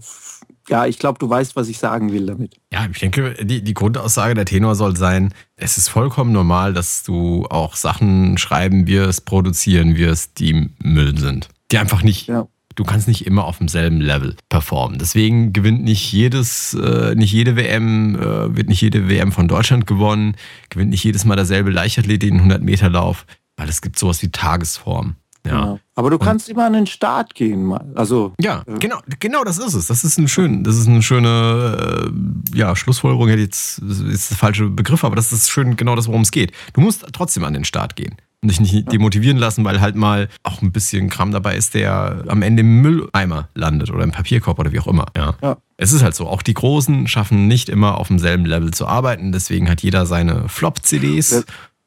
ja, 0.69 0.85
ich 0.85 0.97
glaube, 0.97 1.19
du 1.19 1.29
weißt, 1.29 1.55
was 1.55 1.67
ich 1.67 1.77
sagen 1.77 2.11
will 2.11 2.25
damit. 2.25 2.55
Ja, 2.71 2.87
ich 2.89 2.99
denke, 2.99 3.35
die, 3.41 3.63
die 3.63 3.73
Grundaussage 3.73 4.33
der 4.33 4.45
Tenor 4.45 4.75
soll 4.75 4.95
sein, 4.95 5.33
es 5.55 5.77
ist 5.77 5.89
vollkommen 5.89 6.31
normal, 6.31 6.73
dass 6.73 7.03
du 7.03 7.45
auch 7.49 7.75
Sachen 7.75 8.37
schreiben 8.37 8.87
wirst, 8.87 9.25
produzieren 9.25 9.97
wirst, 9.97 10.39
die 10.39 10.69
Müll 10.81 11.17
sind. 11.17 11.49
Die 11.71 11.77
einfach 11.77 12.03
nicht, 12.03 12.27
ja. 12.27 12.47
du 12.75 12.83
kannst 12.83 13.07
nicht 13.07 13.25
immer 13.25 13.43
auf 13.43 13.57
demselben 13.57 13.99
Level 13.99 14.35
performen. 14.47 14.99
Deswegen 14.99 15.51
gewinnt 15.51 15.83
nicht 15.83 16.11
jedes, 16.13 16.73
äh, 16.75 17.13
nicht 17.15 17.33
jede 17.33 17.55
WM, 17.57 18.15
äh, 18.15 18.55
wird 18.55 18.69
nicht 18.69 18.81
jede 18.81 19.09
WM 19.09 19.31
von 19.31 19.47
Deutschland 19.47 19.85
gewonnen, 19.85 20.35
gewinnt 20.69 20.91
nicht 20.91 21.03
jedes 21.03 21.25
Mal 21.25 21.35
derselbe 21.35 21.71
Leichtathlet 21.71 22.21
den 22.21 22.35
100 22.35 22.63
Meter 22.63 22.89
Lauf, 22.89 23.25
weil 23.57 23.67
es 23.67 23.81
gibt 23.81 23.99
sowas 23.99 24.21
wie 24.21 24.29
Tagesform. 24.29 25.17
Ja. 25.45 25.51
Genau. 25.51 25.79
Aber 25.95 26.09
du 26.09 26.17
kannst 26.17 26.47
und, 26.47 26.53
immer 26.53 26.65
an 26.65 26.73
den 26.73 26.87
Start 26.87 27.35
gehen. 27.35 27.71
Also 27.95 28.33
ja, 28.39 28.63
äh, 28.65 28.79
genau, 28.79 28.99
genau, 29.19 29.43
das 29.43 29.57
ist 29.57 29.73
es. 29.73 29.87
Das 29.87 30.03
ist 30.03 30.17
ein 30.17 30.27
schön, 30.27 30.63
das 30.63 30.77
ist 30.77 30.87
eine 30.87 31.01
schöne 31.01 32.11
äh, 32.53 32.57
ja, 32.57 32.75
Schlussfolgerung. 32.75 33.29
Jetzt 33.29 33.79
ist 33.79 34.31
der 34.31 34.37
falsche 34.37 34.69
Begriff, 34.69 35.03
aber 35.03 35.15
das 35.15 35.31
ist 35.31 35.49
schön 35.49 35.75
genau 35.75 35.95
das, 35.95 36.07
worum 36.07 36.21
es 36.21 36.31
geht. 36.31 36.51
Du 36.73 36.81
musst 36.81 37.05
trotzdem 37.11 37.43
an 37.43 37.53
den 37.53 37.65
Start 37.65 37.95
gehen 37.95 38.15
und 38.41 38.49
dich 38.49 38.59
nicht 38.59 38.91
demotivieren 38.91 39.37
lassen, 39.37 39.63
weil 39.63 39.81
halt 39.81 39.95
mal 39.95 40.29
auch 40.43 40.61
ein 40.61 40.71
bisschen 40.71 41.09
Kram 41.09 41.31
dabei 41.31 41.55
ist, 41.55 41.73
der 41.73 42.23
am 42.27 42.41
Ende 42.41 42.61
im 42.61 42.81
Mülleimer 42.81 43.49
landet 43.55 43.89
oder 43.89 44.03
im 44.03 44.11
Papierkorb 44.11 44.59
oder 44.59 44.71
wie 44.71 44.79
auch 44.79 44.87
immer. 44.87 45.05
Ja. 45.15 45.35
ja. 45.41 45.57
Es 45.77 45.93
ist 45.93 46.03
halt 46.03 46.15
so, 46.15 46.27
auch 46.27 46.41
die 46.41 46.53
Großen 46.53 47.07
schaffen 47.07 47.47
nicht 47.47 47.69
immer 47.69 47.97
auf 47.97 48.09
demselben 48.09 48.45
Level 48.45 48.71
zu 48.71 48.87
arbeiten. 48.87 49.31
Deswegen 49.31 49.69
hat 49.69 49.81
jeder 49.81 50.05
seine 50.05 50.49
Flop-CDs 50.49 51.45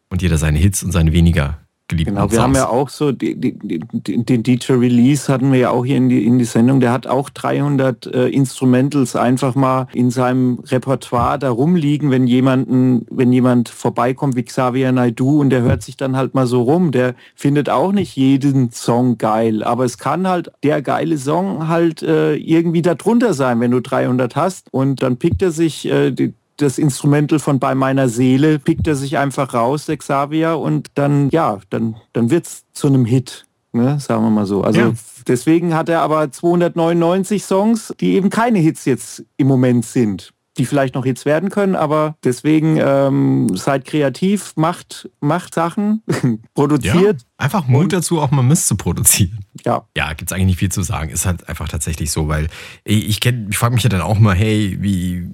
und 0.08 0.22
jeder 0.22 0.38
seine 0.38 0.58
Hits 0.58 0.82
und 0.82 0.92
seine 0.92 1.12
weniger 1.12 1.58
geliebten 1.88 2.14
Genau, 2.14 2.30
wir 2.30 2.36
Songs. 2.36 2.42
haben 2.42 2.54
ja 2.54 2.68
auch 2.68 2.88
so, 2.88 3.12
die, 3.12 3.34
die, 3.34 3.58
die, 3.58 4.24
den 4.24 4.42
DJ 4.42 4.72
Release 4.72 5.32
hatten 5.32 5.52
wir 5.52 5.58
ja 5.58 5.70
auch 5.70 5.84
hier 5.84 5.96
in 5.96 6.08
die, 6.08 6.24
in 6.24 6.38
die 6.38 6.44
Sendung, 6.44 6.80
der 6.80 6.92
hat 6.92 7.06
auch 7.06 7.30
300 7.30 8.06
äh, 8.06 8.28
Instrumentals 8.28 9.16
einfach 9.16 9.54
mal 9.54 9.86
in 9.92 10.10
seinem 10.10 10.58
Repertoire 10.66 11.38
da 11.38 11.50
rumliegen, 11.50 12.10
wenn 12.10 12.26
jemanden, 12.26 13.06
wenn 13.10 13.32
jemand 13.32 13.68
vorbeikommt 13.68 14.36
wie 14.36 14.42
Xavier 14.44 14.92
Naidoo 14.92 15.40
und 15.40 15.50
der 15.50 15.62
hört 15.62 15.82
sich 15.82 15.96
dann 15.96 16.16
halt 16.16 16.34
mal 16.34 16.46
so 16.46 16.62
rum, 16.62 16.92
der 16.92 17.14
findet 17.34 17.70
auch 17.70 17.92
nicht 17.92 18.16
jeden 18.16 18.70
Song 18.72 19.18
geil, 19.18 19.62
aber 19.62 19.84
es 19.84 19.98
kann 19.98 20.26
halt 20.26 20.50
der 20.62 20.82
geile 20.82 21.18
Song 21.18 21.68
halt 21.68 22.02
äh, 22.02 22.34
irgendwie 22.34 22.82
darunter 22.82 23.34
sein, 23.34 23.60
wenn 23.60 23.70
du 23.70 23.80
300 23.80 24.36
hast. 24.36 24.72
Und 24.72 25.02
dann 25.02 25.16
pickt 25.16 25.42
er 25.42 25.50
sich 25.50 25.86
äh, 25.86 26.10
die, 26.10 26.34
das 26.56 26.78
Instrumental 26.78 27.38
von 27.38 27.58
Bei 27.58 27.74
meiner 27.74 28.08
Seele 28.08 28.58
pickt 28.58 28.86
er 28.86 28.96
sich 28.96 29.18
einfach 29.18 29.54
raus, 29.54 29.86
der 29.86 29.96
Xavier, 29.96 30.58
und 30.58 30.90
dann, 30.94 31.30
ja, 31.30 31.58
dann, 31.70 31.96
dann 32.12 32.30
wird 32.30 32.46
es 32.46 32.64
zu 32.72 32.86
einem 32.86 33.04
Hit, 33.04 33.46
ne, 33.72 34.00
sagen 34.00 34.22
wir 34.22 34.30
mal 34.30 34.46
so. 34.46 34.62
Also 34.62 34.80
ja. 34.80 34.92
deswegen 35.26 35.74
hat 35.74 35.88
er 35.88 36.02
aber 36.02 36.30
299 36.30 37.44
Songs, 37.44 37.94
die 38.00 38.14
eben 38.14 38.30
keine 38.30 38.58
Hits 38.58 38.84
jetzt 38.84 39.24
im 39.36 39.46
Moment 39.46 39.84
sind 39.84 40.32
die 40.58 40.64
vielleicht 40.64 40.94
noch 40.94 41.04
Hits 41.04 41.24
werden 41.24 41.50
können, 41.50 41.76
aber 41.76 42.16
deswegen 42.24 42.78
ähm, 42.80 43.54
seid 43.54 43.84
kreativ, 43.84 44.54
macht, 44.56 45.08
macht 45.20 45.54
Sachen, 45.54 46.02
produziert. 46.54 47.20
Ja, 47.20 47.28
einfach 47.36 47.68
Mut 47.68 47.92
dazu, 47.92 48.20
auch 48.20 48.30
mal 48.30 48.42
Mist 48.42 48.68
zu 48.68 48.76
produzieren. 48.76 49.40
Ja. 49.64 49.86
Ja, 49.96 50.12
gibt 50.14 50.30
es 50.30 50.34
eigentlich 50.34 50.46
nicht 50.46 50.58
viel 50.58 50.72
zu 50.72 50.82
sagen. 50.82 51.10
Ist 51.10 51.26
halt 51.26 51.48
einfach 51.48 51.68
tatsächlich 51.68 52.10
so, 52.10 52.28
weil 52.28 52.48
ich, 52.84 53.08
ich, 53.08 53.26
ich 53.26 53.58
frage 53.58 53.74
mich 53.74 53.84
ja 53.84 53.90
dann 53.90 54.00
auch 54.00 54.18
mal, 54.18 54.34
hey, 54.34 54.78
wie, 54.80 55.28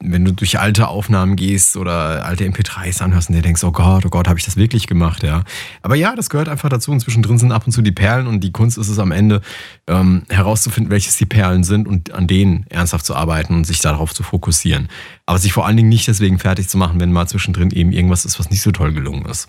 wenn 0.00 0.24
du 0.24 0.32
durch 0.32 0.60
alte 0.60 0.86
Aufnahmen 0.88 1.34
gehst 1.34 1.76
oder 1.76 2.24
alte 2.24 2.44
MP3s 2.44 3.02
anhörst 3.02 3.30
und 3.30 3.34
dir 3.34 3.42
denkst, 3.42 3.64
oh 3.64 3.72
Gott, 3.72 4.06
oh 4.06 4.10
Gott, 4.10 4.28
habe 4.28 4.38
ich 4.38 4.44
das 4.44 4.56
wirklich 4.56 4.86
gemacht, 4.86 5.24
ja. 5.24 5.42
Aber 5.82 5.96
ja, 5.96 6.14
das 6.14 6.30
gehört 6.30 6.48
einfach 6.48 6.68
dazu 6.68 6.92
und 6.92 7.00
zwischendrin 7.00 7.38
sind 7.38 7.50
ab 7.50 7.66
und 7.66 7.72
zu 7.72 7.82
die 7.82 7.90
Perlen 7.90 8.28
und 8.28 8.40
die 8.40 8.52
Kunst 8.52 8.78
ist 8.78 8.88
es 8.88 9.00
am 9.00 9.10
Ende 9.10 9.40
ähm, 9.88 10.22
herauszufinden, 10.28 10.92
welches 10.92 11.16
die 11.16 11.26
Perlen 11.26 11.64
sind 11.64 11.88
und 11.88 12.12
an 12.12 12.28
denen 12.28 12.64
ernsthaft 12.68 13.06
zu 13.06 13.16
arbeiten 13.16 13.54
und 13.54 13.64
sich 13.64 13.80
darauf 13.80 14.14
zu 14.14 14.22
fokussieren. 14.22 14.88
Aber 15.26 15.38
sich 15.38 15.52
vor 15.52 15.66
allen 15.66 15.76
Dingen 15.76 15.88
nicht 15.88 16.06
deswegen 16.06 16.38
fertig 16.38 16.68
zu 16.68 16.78
machen, 16.78 17.00
wenn 17.00 17.10
mal 17.10 17.26
zwischendrin 17.26 17.72
eben 17.72 17.90
irgendwas 17.90 18.24
ist, 18.24 18.38
was 18.38 18.50
nicht 18.50 18.62
so 18.62 18.70
toll 18.70 18.92
gelungen 18.92 19.26
ist. 19.26 19.48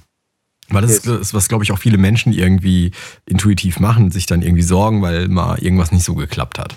Weil 0.72 0.84
das 0.84 1.00
ist, 1.00 1.34
was, 1.34 1.48
glaube 1.48 1.64
ich, 1.64 1.72
auch 1.72 1.80
viele 1.80 1.98
Menschen 1.98 2.32
irgendwie 2.32 2.92
intuitiv 3.26 3.80
machen, 3.80 4.12
sich 4.12 4.28
dann 4.28 4.42
irgendwie 4.42 4.62
sorgen, 4.62 5.02
weil 5.02 5.28
mal 5.28 5.58
irgendwas 5.60 5.92
nicht 5.92 6.04
so 6.04 6.14
geklappt 6.14 6.60
hat. 6.60 6.76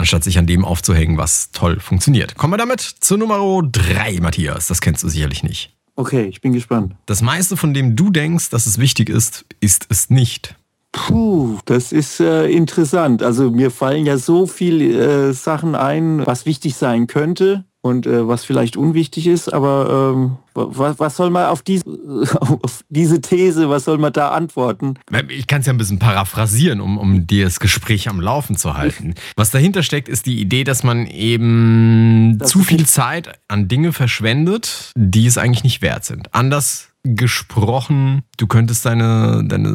Anstatt 0.00 0.24
sich 0.24 0.38
an 0.38 0.46
dem 0.46 0.64
aufzuhängen, 0.64 1.16
was 1.16 1.52
toll 1.52 1.78
funktioniert. 1.78 2.36
Kommen 2.36 2.54
wir 2.54 2.58
damit 2.58 2.80
zur 2.80 3.18
Nummer 3.18 3.62
drei, 3.70 4.18
Matthias. 4.20 4.66
Das 4.66 4.80
kennst 4.80 5.02
du 5.02 5.08
sicherlich 5.08 5.42
nicht. 5.42 5.76
Okay, 5.94 6.24
ich 6.24 6.40
bin 6.40 6.52
gespannt. 6.52 6.94
Das 7.06 7.22
meiste, 7.22 7.56
von 7.56 7.74
dem 7.74 7.94
du 7.94 8.10
denkst, 8.10 8.50
dass 8.50 8.66
es 8.66 8.78
wichtig 8.78 9.10
ist, 9.10 9.44
ist 9.60 9.86
es 9.90 10.10
nicht. 10.10 10.56
Puh, 10.92 11.58
das 11.66 11.92
ist 11.92 12.18
äh, 12.20 12.46
interessant. 12.46 13.22
Also 13.22 13.50
mir 13.50 13.70
fallen 13.70 14.06
ja 14.06 14.16
so 14.16 14.46
viele 14.46 15.28
äh, 15.28 15.32
Sachen 15.32 15.74
ein, 15.74 16.26
was 16.26 16.46
wichtig 16.46 16.74
sein 16.74 17.06
könnte 17.06 17.64
und 17.82 18.06
äh, 18.06 18.28
was 18.28 18.44
vielleicht 18.44 18.76
unwichtig 18.76 19.26
ist, 19.26 19.52
aber 19.52 20.12
ähm, 20.14 20.36
was, 20.54 20.98
was, 20.98 21.16
soll 21.16 21.30
man 21.30 21.46
auf 21.46 21.62
diese, 21.62 21.84
auf 22.40 22.84
diese 22.90 23.20
These, 23.20 23.70
was 23.70 23.84
soll 23.84 23.96
man 23.98 24.12
da 24.12 24.30
antworten? 24.30 24.94
Ich 25.28 25.46
kann 25.46 25.60
es 25.60 25.66
ja 25.66 25.72
ein 25.72 25.78
bisschen 25.78 25.98
paraphrasieren, 25.98 26.80
um, 26.80 26.98
um 26.98 27.26
dir 27.26 27.44
das 27.44 27.58
Gespräch 27.58 28.08
am 28.08 28.20
Laufen 28.20 28.56
zu 28.56 28.74
halten. 28.74 29.14
Was 29.36 29.50
dahinter 29.50 29.82
steckt, 29.82 30.08
ist 30.08 30.26
die 30.26 30.40
Idee, 30.40 30.64
dass 30.64 30.82
man 30.82 31.06
eben 31.06 32.36
das 32.38 32.50
zu 32.50 32.60
viel 32.60 32.86
Zeit 32.86 33.40
an 33.48 33.68
Dinge 33.68 33.92
verschwendet, 33.92 34.92
die 34.96 35.26
es 35.26 35.38
eigentlich 35.38 35.64
nicht 35.64 35.82
wert 35.82 36.04
sind. 36.04 36.34
Anders 36.34 36.89
gesprochen, 37.02 38.22
du 38.36 38.46
könntest 38.46 38.84
deine, 38.84 39.42
deine 39.46 39.74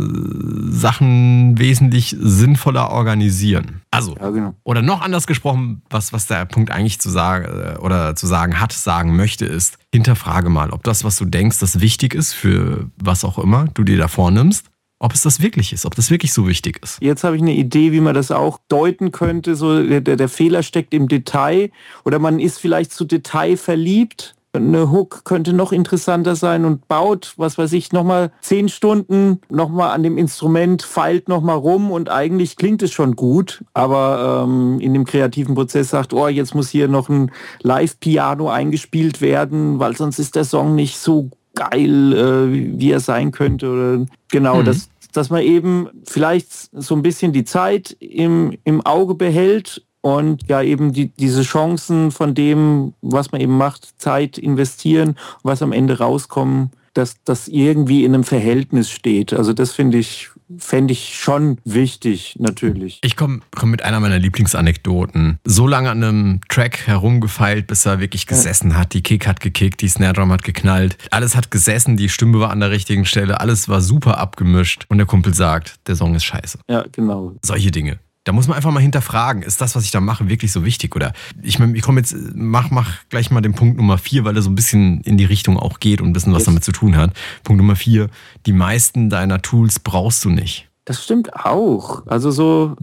Sachen 0.71 1.57
wesentlich 1.57 2.15
sinnvoller 2.19 2.91
organisieren. 2.91 3.81
Also, 3.89 4.15
ja, 4.15 4.29
genau. 4.29 4.53
oder 4.63 4.81
noch 4.81 5.01
anders 5.01 5.25
gesprochen, 5.25 5.81
was, 5.89 6.13
was 6.13 6.27
der 6.27 6.45
Punkt 6.45 6.71
eigentlich 6.71 6.99
zu 6.99 7.09
sagen 7.09 7.45
äh, 7.45 7.77
oder 7.79 8.15
zu 8.15 8.27
sagen 8.27 8.59
hat, 8.59 8.73
sagen 8.73 9.15
möchte, 9.15 9.45
ist, 9.45 9.77
hinterfrage 9.91 10.49
mal, 10.49 10.69
ob 10.69 10.83
das, 10.83 11.03
was 11.03 11.15
du 11.15 11.25
denkst, 11.25 11.59
das 11.59 11.81
wichtig 11.81 12.13
ist 12.13 12.33
für 12.33 12.89
was 12.97 13.23
auch 13.25 13.39
immer 13.39 13.65
du 13.73 13.83
dir 13.83 13.97
da 13.97 14.07
vornimmst, 14.07 14.69
ob 14.99 15.13
es 15.13 15.23
das 15.23 15.41
wirklich 15.41 15.73
ist, 15.73 15.85
ob 15.85 15.95
das 15.95 16.11
wirklich 16.11 16.31
so 16.31 16.47
wichtig 16.47 16.79
ist. 16.83 16.99
Jetzt 17.01 17.23
habe 17.23 17.35
ich 17.35 17.41
eine 17.41 17.53
Idee, 17.53 17.91
wie 17.91 18.01
man 18.01 18.13
das 18.13 18.31
auch 18.31 18.59
deuten 18.69 19.11
könnte. 19.11 19.55
So 19.55 19.83
der, 19.83 20.01
der 20.01 20.29
Fehler 20.29 20.63
steckt 20.63 20.93
im 20.93 21.07
Detail 21.07 21.71
oder 22.05 22.19
man 22.19 22.39
ist 22.39 22.59
vielleicht 22.59 22.93
zu 22.93 23.05
Detail 23.05 23.57
verliebt 23.57 24.34
eine 24.57 24.91
Hook 24.91 25.25
könnte 25.25 25.53
noch 25.53 25.71
interessanter 25.71 26.35
sein 26.35 26.65
und 26.65 26.87
baut, 26.87 27.33
was 27.37 27.57
weiß 27.57 27.73
ich, 27.73 27.91
nochmal 27.91 28.31
zehn 28.41 28.69
Stunden 28.69 29.41
nochmal 29.49 29.91
an 29.91 30.03
dem 30.03 30.17
Instrument, 30.17 30.83
feilt 30.83 31.29
nochmal 31.29 31.57
rum 31.57 31.91
und 31.91 32.09
eigentlich 32.09 32.55
klingt 32.55 32.83
es 32.83 32.91
schon 32.91 33.15
gut, 33.15 33.63
aber 33.73 34.45
ähm, 34.45 34.79
in 34.79 34.93
dem 34.93 35.05
kreativen 35.05 35.55
Prozess 35.55 35.89
sagt, 35.89 36.13
oh, 36.13 36.27
jetzt 36.27 36.55
muss 36.55 36.69
hier 36.69 36.87
noch 36.87 37.09
ein 37.09 37.31
Live-Piano 37.61 38.49
eingespielt 38.49 39.21
werden, 39.21 39.79
weil 39.79 39.95
sonst 39.95 40.19
ist 40.19 40.35
der 40.35 40.43
Song 40.45 40.75
nicht 40.75 40.97
so 40.97 41.29
geil, 41.55 42.13
äh, 42.13 42.79
wie 42.79 42.91
er 42.91 42.99
sein 42.99 43.31
könnte. 43.31 43.69
Oder 43.69 44.05
genau, 44.29 44.57
mhm. 44.57 44.65
das, 44.65 44.89
dass 45.13 45.29
man 45.29 45.41
eben 45.41 45.87
vielleicht 46.05 46.51
so 46.51 46.95
ein 46.95 47.01
bisschen 47.01 47.31
die 47.31 47.45
Zeit 47.45 47.95
im, 47.99 48.57
im 48.63 48.85
Auge 48.85 49.15
behält 49.15 49.84
und 50.05 50.47
ja 50.47 50.61
eben 50.61 50.93
die, 50.93 51.07
diese 51.07 51.41
Chancen 51.41 52.11
von 52.11 52.35
dem, 52.35 52.93
was 53.01 53.31
man 53.31 53.41
eben 53.41 53.57
macht, 53.57 53.99
Zeit 53.99 54.37
investieren, 54.37 55.17
was 55.41 55.63
am 55.63 55.71
Ende 55.71 55.97
rauskommen, 55.97 56.69
dass 56.93 57.15
das 57.25 57.47
irgendwie 57.47 58.05
in 58.05 58.13
einem 58.13 58.23
Verhältnis 58.23 58.91
steht. 58.91 59.33
Also 59.33 59.51
das 59.51 59.71
finde 59.71 59.97
ich 59.97 60.29
fände 60.59 60.91
ich 60.91 61.17
schon 61.17 61.57
wichtig, 61.65 62.35
natürlich. 62.37 62.99
Ich 63.01 63.15
komme 63.15 63.39
komm 63.55 63.71
mit 63.71 63.81
einer 63.81 63.99
meiner 63.99 64.19
Lieblingsanekdoten. 64.19 65.39
So 65.43 65.65
lange 65.65 65.89
an 65.89 66.03
einem 66.03 66.41
Track 66.49 66.85
herumgefeilt, 66.85 67.65
bis 67.65 67.87
er 67.87 67.99
wirklich 67.99 68.27
gesessen 68.27 68.71
ja. 68.71 68.77
hat. 68.77 68.93
Die 68.93 69.01
Kick 69.01 69.25
hat 69.25 69.39
gekickt, 69.39 69.81
die 69.81 69.87
Snare 69.87 70.13
Drum 70.13 70.31
hat 70.31 70.43
geknallt. 70.43 70.97
Alles 71.09 71.35
hat 71.35 71.49
gesessen, 71.49 71.97
die 71.97 72.09
Stimme 72.09 72.39
war 72.39 72.51
an 72.51 72.59
der 72.59 72.69
richtigen 72.69 73.05
Stelle, 73.05 73.39
alles 73.39 73.67
war 73.69 73.81
super 73.81 74.19
abgemischt. 74.19 74.85
Und 74.87 74.99
der 74.99 75.07
Kumpel 75.07 75.33
sagt, 75.33 75.79
der 75.87 75.95
Song 75.95 76.13
ist 76.13 76.25
scheiße. 76.25 76.59
Ja, 76.69 76.85
genau. 76.91 77.33
Solche 77.41 77.71
Dinge. 77.71 77.97
Da 78.25 78.31
muss 78.31 78.47
man 78.47 78.57
einfach 78.57 78.71
mal 78.71 78.81
hinterfragen, 78.81 79.43
ist 79.43 79.61
das, 79.61 79.75
was 79.75 79.85
ich 79.85 79.91
da 79.91 80.01
mache, 80.01 80.27
wirklich 80.27 80.51
so 80.51 80.65
wichtig? 80.65 80.95
Oder 80.95 81.13
ich, 81.43 81.59
ich 81.59 81.81
komme 81.83 81.99
jetzt, 81.99 82.15
mach, 82.33 82.71
mach 82.71 83.07
gleich 83.09 83.29
mal 83.29 83.41
den 83.41 83.53
Punkt 83.53 83.77
Nummer 83.77 83.99
vier, 83.99 84.25
weil 84.25 84.35
er 84.35 84.41
so 84.41 84.49
ein 84.49 84.55
bisschen 84.55 85.01
in 85.01 85.17
die 85.17 85.25
Richtung 85.25 85.57
auch 85.57 85.79
geht 85.79 86.01
und 86.01 86.07
ein 86.07 86.13
bisschen 86.13 86.33
was 86.33 86.41
yes. 86.41 86.45
damit 86.47 86.63
zu 86.63 86.71
tun 86.71 86.97
hat. 86.97 87.11
Punkt 87.43 87.61
Nummer 87.61 87.75
vier, 87.75 88.09
die 88.47 88.53
meisten 88.53 89.11
deiner 89.11 89.43
Tools 89.43 89.79
brauchst 89.79 90.25
du 90.25 90.29
nicht. 90.29 90.67
Das 90.85 91.03
stimmt 91.03 91.35
auch. 91.35 92.05
Also 92.07 92.31
so 92.31 92.75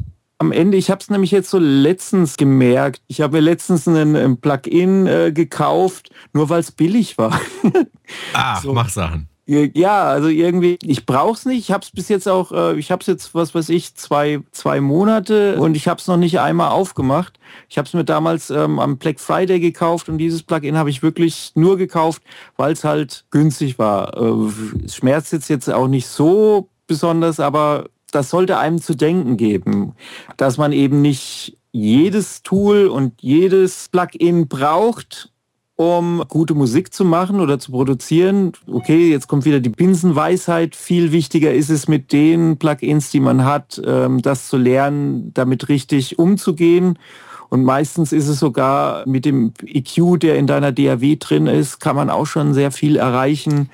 am 0.42 0.52
Ende, 0.52 0.76
ich 0.76 0.90
habe 0.90 1.00
es 1.00 1.08
nämlich 1.08 1.30
jetzt 1.30 1.50
so 1.50 1.58
letztens 1.58 2.36
gemerkt. 2.36 3.00
Ich 3.06 3.20
habe 3.20 3.36
mir 3.36 3.40
letztens 3.40 3.86
ein, 3.86 4.40
Plugin 4.40 5.06
äh, 5.06 5.32
gekauft, 5.32 6.10
nur 6.32 6.48
weil 6.50 6.60
es 6.60 6.70
billig 6.70 7.18
war. 7.18 7.40
Ah, 8.34 8.60
so. 8.60 8.74
mach 8.74 8.90
Sachen. 8.90 9.26
Ja, 9.44 10.04
also 10.04 10.28
irgendwie, 10.28 10.78
ich 10.82 11.04
brauche 11.04 11.32
es 11.32 11.44
nicht. 11.46 11.58
Ich 11.58 11.72
habe 11.72 11.82
es 11.82 11.90
bis 11.90 12.08
jetzt 12.08 12.28
auch, 12.28 12.52
äh, 12.52 12.78
ich 12.78 12.92
habe 12.92 13.00
es 13.00 13.08
jetzt, 13.08 13.34
was 13.34 13.54
weiß 13.56 13.70
ich, 13.70 13.96
zwei, 13.96 14.40
zwei 14.52 14.80
Monate 14.80 15.56
und 15.56 15.76
ich 15.76 15.88
habe 15.88 15.98
es 16.00 16.06
noch 16.06 16.16
nicht 16.16 16.38
einmal 16.38 16.70
aufgemacht. 16.70 17.40
Ich 17.68 17.76
habe 17.76 17.88
es 17.88 17.92
mir 17.92 18.04
damals 18.04 18.50
ähm, 18.50 18.78
am 18.78 18.98
Black 18.98 19.18
Friday 19.18 19.58
gekauft 19.58 20.08
und 20.08 20.18
dieses 20.18 20.44
Plugin 20.44 20.78
habe 20.78 20.90
ich 20.90 21.02
wirklich 21.02 21.50
nur 21.56 21.76
gekauft, 21.76 22.22
weil 22.56 22.72
es 22.72 22.84
halt 22.84 23.24
günstig 23.30 23.80
war. 23.80 24.16
Äh, 24.16 24.88
schmerzt 24.88 25.32
jetzt 25.32 25.48
jetzt 25.48 25.68
auch 25.68 25.88
nicht 25.88 26.06
so 26.06 26.68
besonders, 26.86 27.40
aber 27.40 27.86
das 28.12 28.30
sollte 28.30 28.58
einem 28.58 28.80
zu 28.80 28.94
denken 28.94 29.36
geben, 29.36 29.94
dass 30.36 30.56
man 30.56 30.70
eben 30.70 31.02
nicht 31.02 31.58
jedes 31.72 32.44
Tool 32.44 32.86
und 32.86 33.20
jedes 33.22 33.88
Plugin 33.88 34.46
braucht 34.46 35.31
um 35.76 36.22
gute 36.28 36.54
Musik 36.54 36.92
zu 36.92 37.04
machen 37.04 37.40
oder 37.40 37.58
zu 37.58 37.72
produzieren. 37.72 38.52
Okay, 38.66 39.10
jetzt 39.10 39.28
kommt 39.28 39.44
wieder 39.44 39.60
die 39.60 39.70
Binsenweisheit. 39.70 40.76
Viel 40.76 41.12
wichtiger 41.12 41.52
ist 41.52 41.70
es 41.70 41.88
mit 41.88 42.12
den 42.12 42.58
Plugins, 42.58 43.10
die 43.10 43.20
man 43.20 43.44
hat, 43.44 43.80
ähm, 43.84 44.22
das 44.22 44.48
zu 44.48 44.56
lernen, 44.56 45.32
damit 45.34 45.68
richtig 45.68 46.18
umzugehen. 46.18 46.98
Und 47.48 47.64
meistens 47.64 48.12
ist 48.12 48.28
es 48.28 48.38
sogar 48.38 49.06
mit 49.06 49.24
dem 49.24 49.52
EQ, 49.66 50.18
der 50.20 50.36
in 50.36 50.46
deiner 50.46 50.72
DAW 50.72 51.16
drin 51.16 51.46
ist, 51.46 51.80
kann 51.80 51.96
man 51.96 52.08
auch 52.08 52.26
schon 52.26 52.54
sehr 52.54 52.70
viel 52.70 52.96
erreichen. 52.96 53.68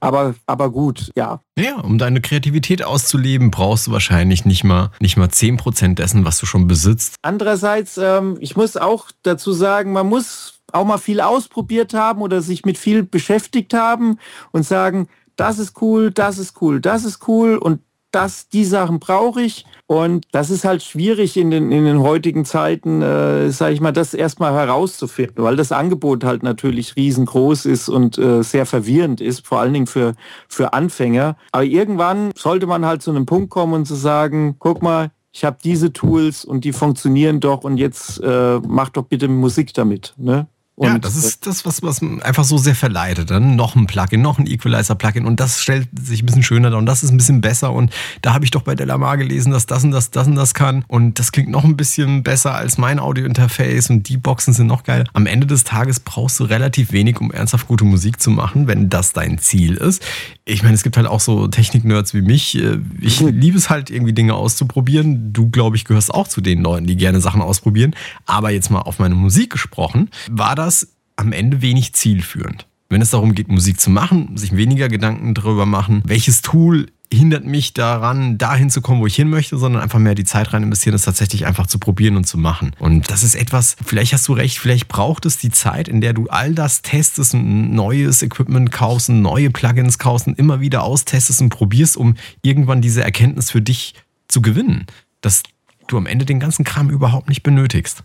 Aber, 0.00 0.34
aber 0.46 0.70
gut, 0.70 1.12
ja. 1.16 1.40
Ja, 1.56 1.76
um 1.76 1.96
deine 1.96 2.20
Kreativität 2.20 2.84
auszuleben, 2.84 3.52
brauchst 3.52 3.86
du 3.86 3.92
wahrscheinlich 3.92 4.44
nicht 4.44 4.64
mal, 4.64 4.90
nicht 5.00 5.16
mal 5.16 5.28
10% 5.28 5.94
dessen, 5.94 6.24
was 6.24 6.40
du 6.40 6.46
schon 6.46 6.66
besitzt. 6.66 7.14
Andererseits, 7.22 7.98
ähm, 7.98 8.36
ich 8.40 8.56
muss 8.56 8.76
auch 8.76 9.06
dazu 9.22 9.52
sagen, 9.52 9.92
man 9.92 10.08
muss 10.08 10.61
auch 10.72 10.84
mal 10.84 10.98
viel 10.98 11.20
ausprobiert 11.20 11.94
haben 11.94 12.22
oder 12.22 12.42
sich 12.42 12.64
mit 12.64 12.78
viel 12.78 13.02
beschäftigt 13.02 13.74
haben 13.74 14.18
und 14.52 14.64
sagen, 14.64 15.08
das 15.36 15.58
ist 15.58 15.80
cool, 15.80 16.10
das 16.10 16.38
ist 16.38 16.60
cool, 16.60 16.80
das 16.80 17.04
ist 17.04 17.26
cool 17.28 17.56
und 17.56 17.80
das, 18.12 18.48
die 18.48 18.64
Sachen 18.64 19.00
brauche 19.00 19.42
ich. 19.42 19.64
Und 19.86 20.26
das 20.32 20.50
ist 20.50 20.64
halt 20.64 20.82
schwierig 20.82 21.36
in 21.36 21.50
den, 21.50 21.72
in 21.72 21.84
den 21.84 22.00
heutigen 22.00 22.44
Zeiten, 22.44 23.02
äh, 23.02 23.50
sage 23.50 23.74
ich 23.74 23.80
mal, 23.80 23.92
das 23.92 24.14
erstmal 24.14 24.52
herauszufinden, 24.52 25.42
weil 25.42 25.56
das 25.56 25.72
Angebot 25.72 26.24
halt 26.24 26.42
natürlich 26.42 26.96
riesengroß 26.96 27.66
ist 27.66 27.88
und 27.88 28.18
äh, 28.18 28.42
sehr 28.42 28.66
verwirrend 28.66 29.20
ist, 29.20 29.46
vor 29.46 29.60
allen 29.60 29.72
Dingen 29.72 29.86
für, 29.86 30.14
für 30.48 30.72
Anfänger. 30.72 31.36
Aber 31.50 31.64
irgendwann 31.64 32.32
sollte 32.36 32.66
man 32.66 32.86
halt 32.86 33.02
zu 33.02 33.10
einem 33.10 33.26
Punkt 33.26 33.50
kommen 33.50 33.72
und 33.72 33.86
zu 33.86 33.94
sagen, 33.94 34.56
guck 34.58 34.82
mal, 34.82 35.10
ich 35.32 35.44
habe 35.44 35.56
diese 35.64 35.92
Tools 35.92 36.44
und 36.44 36.64
die 36.64 36.72
funktionieren 36.72 37.40
doch 37.40 37.64
und 37.64 37.78
jetzt 37.78 38.20
äh, 38.22 38.60
mach 38.66 38.90
doch 38.90 39.04
bitte 39.04 39.28
Musik 39.28 39.72
damit. 39.72 40.14
Ne? 40.18 40.46
Und 40.74 40.88
ja, 40.88 40.98
das 40.98 41.16
ist 41.16 41.46
das, 41.46 41.66
was, 41.66 41.82
was 41.82 42.00
einfach 42.22 42.44
so 42.44 42.56
sehr 42.56 42.74
verleitet. 42.74 43.30
Dann 43.30 43.56
noch 43.56 43.76
ein 43.76 43.86
Plugin, 43.86 44.22
noch 44.22 44.38
ein 44.38 44.46
Equalizer-Plugin 44.46 45.26
und 45.26 45.38
das 45.38 45.60
stellt 45.60 45.88
sich 46.00 46.22
ein 46.22 46.26
bisschen 46.26 46.42
schöner 46.42 46.70
dar 46.70 46.78
und 46.78 46.86
das 46.86 47.02
ist 47.02 47.10
ein 47.10 47.18
bisschen 47.18 47.42
besser. 47.42 47.74
Und 47.74 47.92
da 48.22 48.32
habe 48.32 48.46
ich 48.46 48.50
doch 48.50 48.62
bei 48.62 48.74
Delamar 48.74 49.18
gelesen, 49.18 49.52
dass 49.52 49.66
das 49.66 49.84
und 49.84 49.90
das, 49.90 50.10
das 50.10 50.26
und 50.26 50.34
das 50.34 50.54
kann. 50.54 50.82
Und 50.88 51.18
das 51.18 51.30
klingt 51.30 51.50
noch 51.50 51.64
ein 51.64 51.76
bisschen 51.76 52.22
besser 52.22 52.54
als 52.54 52.78
mein 52.78 52.98
Audio-Interface 52.98 53.90
und 53.90 54.08
die 54.08 54.16
Boxen 54.16 54.54
sind 54.54 54.66
noch 54.66 54.82
geil. 54.82 55.04
Am 55.12 55.26
Ende 55.26 55.46
des 55.46 55.64
Tages 55.64 56.00
brauchst 56.00 56.40
du 56.40 56.44
relativ 56.44 56.90
wenig, 56.92 57.20
um 57.20 57.30
ernsthaft 57.30 57.68
gute 57.68 57.84
Musik 57.84 58.20
zu 58.20 58.30
machen, 58.30 58.66
wenn 58.66 58.88
das 58.88 59.12
dein 59.12 59.38
Ziel 59.38 59.74
ist. 59.74 60.02
Ich 60.46 60.62
meine, 60.62 60.74
es 60.74 60.82
gibt 60.82 60.96
halt 60.96 61.06
auch 61.06 61.20
so 61.20 61.48
Technik-Nerds 61.48 62.14
wie 62.14 62.22
mich. 62.22 62.58
Ich 63.00 63.20
mhm. 63.20 63.28
liebe 63.38 63.58
es 63.58 63.68
halt, 63.68 63.90
irgendwie 63.90 64.14
Dinge 64.14 64.34
auszuprobieren. 64.34 65.34
Du, 65.34 65.50
glaube 65.50 65.76
ich, 65.76 65.84
gehörst 65.84 66.14
auch 66.14 66.28
zu 66.28 66.40
den 66.40 66.62
Leuten, 66.62 66.86
die 66.86 66.96
gerne 66.96 67.20
Sachen 67.20 67.42
ausprobieren. 67.42 67.94
Aber 68.24 68.50
jetzt 68.50 68.70
mal 68.70 68.80
auf 68.80 68.98
meine 68.98 69.14
Musik 69.14 69.50
gesprochen, 69.50 70.08
war 70.30 70.54
das 70.54 70.61
das 70.62 70.88
am 71.16 71.32
Ende 71.32 71.60
wenig 71.60 71.92
zielführend. 71.94 72.66
Wenn 72.88 73.02
es 73.02 73.10
darum 73.10 73.34
geht, 73.34 73.48
Musik 73.48 73.80
zu 73.80 73.90
machen, 73.90 74.36
sich 74.36 74.56
weniger 74.56 74.88
Gedanken 74.88 75.34
darüber 75.34 75.66
machen, 75.66 76.02
welches 76.04 76.42
Tool 76.42 76.86
hindert 77.12 77.44
mich 77.44 77.74
daran, 77.74 78.38
dahin 78.38 78.70
zu 78.70 78.80
kommen, 78.80 79.00
wo 79.00 79.06
ich 79.06 79.16
hin 79.16 79.28
möchte, 79.28 79.58
sondern 79.58 79.82
einfach 79.82 79.98
mehr 79.98 80.14
die 80.14 80.24
Zeit 80.24 80.52
rein 80.52 80.62
investieren, 80.62 80.92
das 80.92 81.02
tatsächlich 81.02 81.46
einfach 81.46 81.66
zu 81.66 81.78
probieren 81.78 82.16
und 82.16 82.24
zu 82.24 82.38
machen. 82.38 82.74
Und 82.78 83.10
das 83.10 83.22
ist 83.22 83.34
etwas, 83.34 83.76
vielleicht 83.84 84.12
hast 84.12 84.26
du 84.28 84.32
recht, 84.32 84.58
vielleicht 84.58 84.88
braucht 84.88 85.26
es 85.26 85.36
die 85.36 85.50
Zeit, 85.50 85.88
in 85.88 86.00
der 86.00 86.12
du 86.12 86.28
all 86.28 86.54
das 86.54 86.82
testest 86.82 87.34
und 87.34 87.74
neues 87.74 88.22
Equipment 88.22 88.72
kaufst 88.72 89.08
neue 89.08 89.50
Plugins 89.50 89.98
kaufst 89.98 90.26
und 90.26 90.38
immer 90.38 90.60
wieder 90.60 90.84
austestest 90.84 91.42
und 91.42 91.50
probierst, 91.50 91.96
um 91.96 92.14
irgendwann 92.42 92.80
diese 92.80 93.02
Erkenntnis 93.02 93.50
für 93.50 93.60
dich 93.60 93.94
zu 94.28 94.40
gewinnen, 94.40 94.86
dass 95.20 95.42
du 95.88 95.98
am 95.98 96.06
Ende 96.06 96.24
den 96.24 96.40
ganzen 96.40 96.64
Kram 96.64 96.88
überhaupt 96.88 97.28
nicht 97.28 97.42
benötigst. 97.42 98.04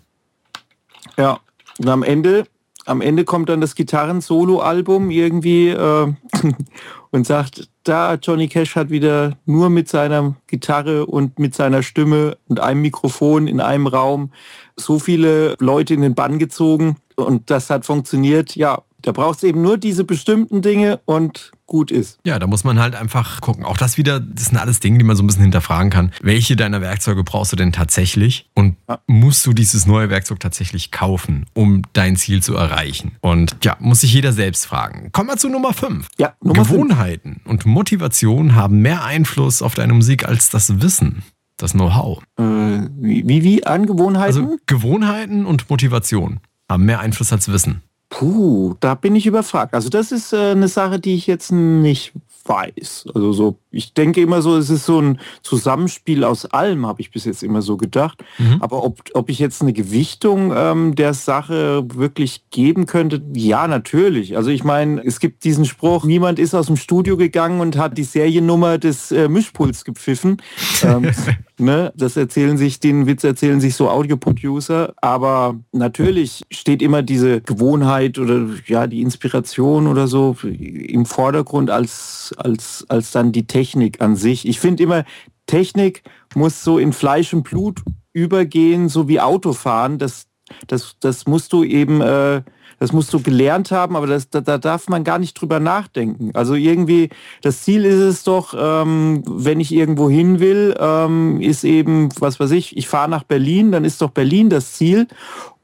Ja, 1.18 1.40
und 1.80 1.90
am 1.90 2.04
Ende 2.04 2.46
am 2.88 3.02
Ende 3.02 3.26
kommt 3.26 3.50
dann 3.50 3.62
das 3.62 3.76
Gitarren-Solo-Album 3.76 5.12
irgendwie 5.12 5.70
äh, 5.70 6.14
und 7.12 7.28
sagt, 7.28 7.70
da 7.84 8.16
Johnny 8.16 8.48
Cash 8.48 8.76
hat 8.76 8.90
wieder 8.90 9.38
nur 9.46 9.70
mit 9.70 9.90
seiner 9.90 10.36
Gitarre 10.48 11.06
und 11.06 11.38
mit 11.38 11.54
seiner 11.54 11.84
Stimme 11.84 12.38
und 12.48 12.60
einem 12.60 12.82
Mikrofon 12.82 13.48
in 13.48 13.60
einem 13.60 13.88
Raum 13.88 14.32
so 14.78 15.00
viele 15.00 15.56
Leute 15.60 15.94
in 15.94 16.02
den 16.02 16.16
Bann 16.16 16.40
gezogen 16.40 16.98
und 17.16 17.50
das 17.50 17.70
hat 17.70 17.86
funktioniert. 17.86 18.56
Ja, 18.56 18.84
da 19.02 19.12
braucht 19.12 19.38
es 19.38 19.44
eben 19.44 19.62
nur 19.62 19.78
diese 19.78 20.04
bestimmten 20.04 20.62
Dinge 20.62 21.00
und 21.06 21.52
gut 21.68 21.92
ist. 21.92 22.20
Ja, 22.26 22.40
da 22.40 22.48
muss 22.48 22.64
man 22.64 22.80
halt 22.80 22.96
einfach 22.96 23.42
gucken. 23.42 23.66
Auch 23.66 23.78
das 23.78 23.98
wieder, 23.98 24.20
das 24.20 24.46
sind 24.46 24.58
alles 24.58 24.80
Dinge, 24.80 24.98
die 24.98 25.04
man 25.04 25.16
so 25.16 25.24
ein 25.24 25.28
bisschen 25.28 25.44
hinterfragen 25.44 25.92
kann. 25.92 26.12
Welche 26.22 26.56
deiner 26.56 26.82
Werkzeuge 26.82 27.24
brauchst 27.24 27.52
du 27.52 27.56
denn 27.56 27.72
tatsächlich? 27.72 28.50
Und 28.56 28.78
ja. 28.90 29.00
musst 29.06 29.46
du 29.46 29.54
dieses 29.54 29.86
neue 29.86 30.10
Werkzeug 30.10 30.40
tatsächlich 30.40 30.92
kaufen, 30.92 31.46
um 31.54 31.84
dein 31.94 32.16
Ziel 32.16 32.42
zu 32.42 32.56
erreichen? 32.56 33.18
Und 33.22 33.58
ja, 33.64 33.78
muss 33.80 34.02
sich 34.02 34.14
jeder 34.14 34.34
selbst 34.34 34.66
fragen. 34.66 35.12
Kommen 35.12 35.30
wir 35.30 35.38
zu 35.38 35.50
Nummer 35.50 35.74
5. 35.74 36.08
Ja, 36.18 36.34
Nummer 36.42 36.64
Gewohnheiten 36.64 37.34
fünf. 37.34 37.46
und 37.46 37.66
Motivation 37.66 38.56
haben 38.56 38.82
mehr 38.82 39.04
Einfluss 39.04 39.62
auf 39.62 39.76
deine 39.76 39.94
Musik 39.94 40.28
als 40.28 40.50
das 40.50 40.82
Wissen 40.82 41.24
das 41.58 41.74
Know-how. 41.74 42.22
Äh, 42.38 42.44
wie, 42.44 43.44
wie 43.44 43.66
Angewohnheiten? 43.66 44.44
Also 44.46 44.58
Gewohnheiten 44.68 45.46
und 45.46 45.70
Motivation 45.70 46.40
haben 46.70 46.86
mehr 46.86 47.00
Einfluss 47.00 47.34
als 47.34 47.52
Wissen. 47.52 47.82
Puh, 48.10 48.76
da 48.80 48.96
bin 48.96 49.16
ich 49.16 49.26
überfragt. 49.26 49.74
Also 49.74 49.90
das 49.90 50.12
ist 50.12 50.34
äh, 50.34 50.52
eine 50.52 50.70
Sache, 50.70 51.00
die 51.00 51.16
ich 51.16 51.28
jetzt 51.28 51.52
nicht 51.52 52.14
weiß. 52.48 53.08
Also 53.14 53.34
so, 53.34 53.60
ich 53.72 53.94
denke 53.94 54.22
immer 54.22 54.42
so, 54.42 54.56
es 54.56 54.70
ist 54.70 54.86
so 54.86 55.02
ein 55.02 55.20
Zusammenspiel 55.42 56.24
aus 56.24 56.46
allem, 56.46 56.86
habe 56.86 57.02
ich 57.02 57.12
bis 57.12 57.26
jetzt 57.26 57.44
immer 57.44 57.62
so 57.62 57.76
gedacht. 57.78 58.24
Mhm. 58.38 58.62
Aber 58.62 58.84
ob, 58.84 59.02
ob 59.14 59.30
ich 59.30 59.40
jetzt 59.40 59.62
eine 59.62 59.74
Gewichtung 59.74 60.54
ähm, 60.56 60.96
der 60.96 61.14
Sache 61.14 61.86
wirklich 61.94 62.50
geben 62.50 62.86
könnte, 62.86 63.22
ja, 63.34 63.68
natürlich. 63.68 64.38
Also 64.38 64.50
ich 64.50 64.64
meine, 64.64 65.04
es 65.06 65.20
gibt 65.20 65.44
diesen 65.44 65.66
Spruch, 65.66 66.06
niemand 66.06 66.40
ist 66.40 66.56
aus 66.56 66.68
dem 66.68 66.78
Studio 66.78 67.18
gegangen 67.18 67.60
und 67.60 67.78
hat 67.78 67.98
die 67.98 68.04
Seriennummer 68.04 68.78
des 68.78 69.12
äh, 69.12 69.28
Mischpuls 69.28 69.84
gepfiffen. 69.84 70.42
ähm, 70.82 71.12
Ne? 71.60 71.92
Das 71.96 72.16
erzählen 72.16 72.58
sich, 72.58 72.80
den 72.80 73.08
Witz 73.08 73.24
erzählen 73.24 73.60
sich 73.60 73.76
so 73.76 73.90
Audioproducer. 73.90 74.94
Aber 74.98 75.60
natürlich 75.72 76.44
steht 76.52 76.82
immer 76.82 77.02
diese 77.02 77.42
Gewohnheit 77.42 78.20
oder 78.20 78.48
ja, 78.68 78.86
die 78.86 79.02
Inspiration 79.02 79.88
oder 79.88 80.08
so 80.08 80.36
im 80.44 81.06
Vordergrund 81.06 81.70
als, 81.70 82.34
als, 82.38 82.86
als 82.90 83.12
dann 83.12 83.32
die 83.32 83.48
Technik 83.48 84.02
an 84.02 84.16
sich. 84.16 84.48
Ich 84.48 84.60
finde 84.60 84.84
immer, 84.84 85.04
Technik 85.48 86.04
muss 86.36 86.64
so 86.64 86.78
in 86.78 86.94
Fleisch 86.94 87.34
und 87.34 87.44
Blut 87.44 87.82
übergehen, 88.14 88.90
so 88.90 89.08
wie 89.08 89.20
Autofahren. 89.20 89.98
Das, 89.98 90.28
das, 90.68 90.96
das 91.00 91.26
musst 91.26 91.54
du 91.54 91.64
eben 91.64 92.02
äh, 92.02 92.44
das 92.80 92.94
musst 92.94 93.14
du 93.14 93.22
gelernt 93.22 93.72
haben, 93.72 93.96
aber 93.96 94.08
das, 94.08 94.30
da, 94.30 94.42
da 94.42 94.58
darf 94.58 94.88
man 94.88 95.04
gar 95.04 95.20
nicht 95.20 95.40
drüber 95.40 95.60
nachdenken. 95.60 96.32
Also 96.34 96.54
irgendwie, 96.56 97.10
das 97.42 97.64
Ziel 97.64 97.86
ist 97.86 98.00
es 98.00 98.24
doch, 98.24 98.54
ähm, 98.58 99.24
wenn 99.26 99.60
ich 99.60 99.74
irgendwo 99.74 100.10
hin 100.10 100.40
will, 100.40 100.76
ähm, 100.80 101.42
ist 101.42 101.64
eben, 101.64 102.10
was 102.20 102.40
weiß 102.40 102.52
ich, 102.52 102.78
ich 102.78 102.88
fahre 102.88 103.10
nach 103.10 103.24
Berlin, 103.24 103.72
dann 103.72 103.86
ist 103.86 104.02
doch 104.02 104.12
Berlin 104.12 104.50
das 104.50 104.74
Ziel. 104.74 105.08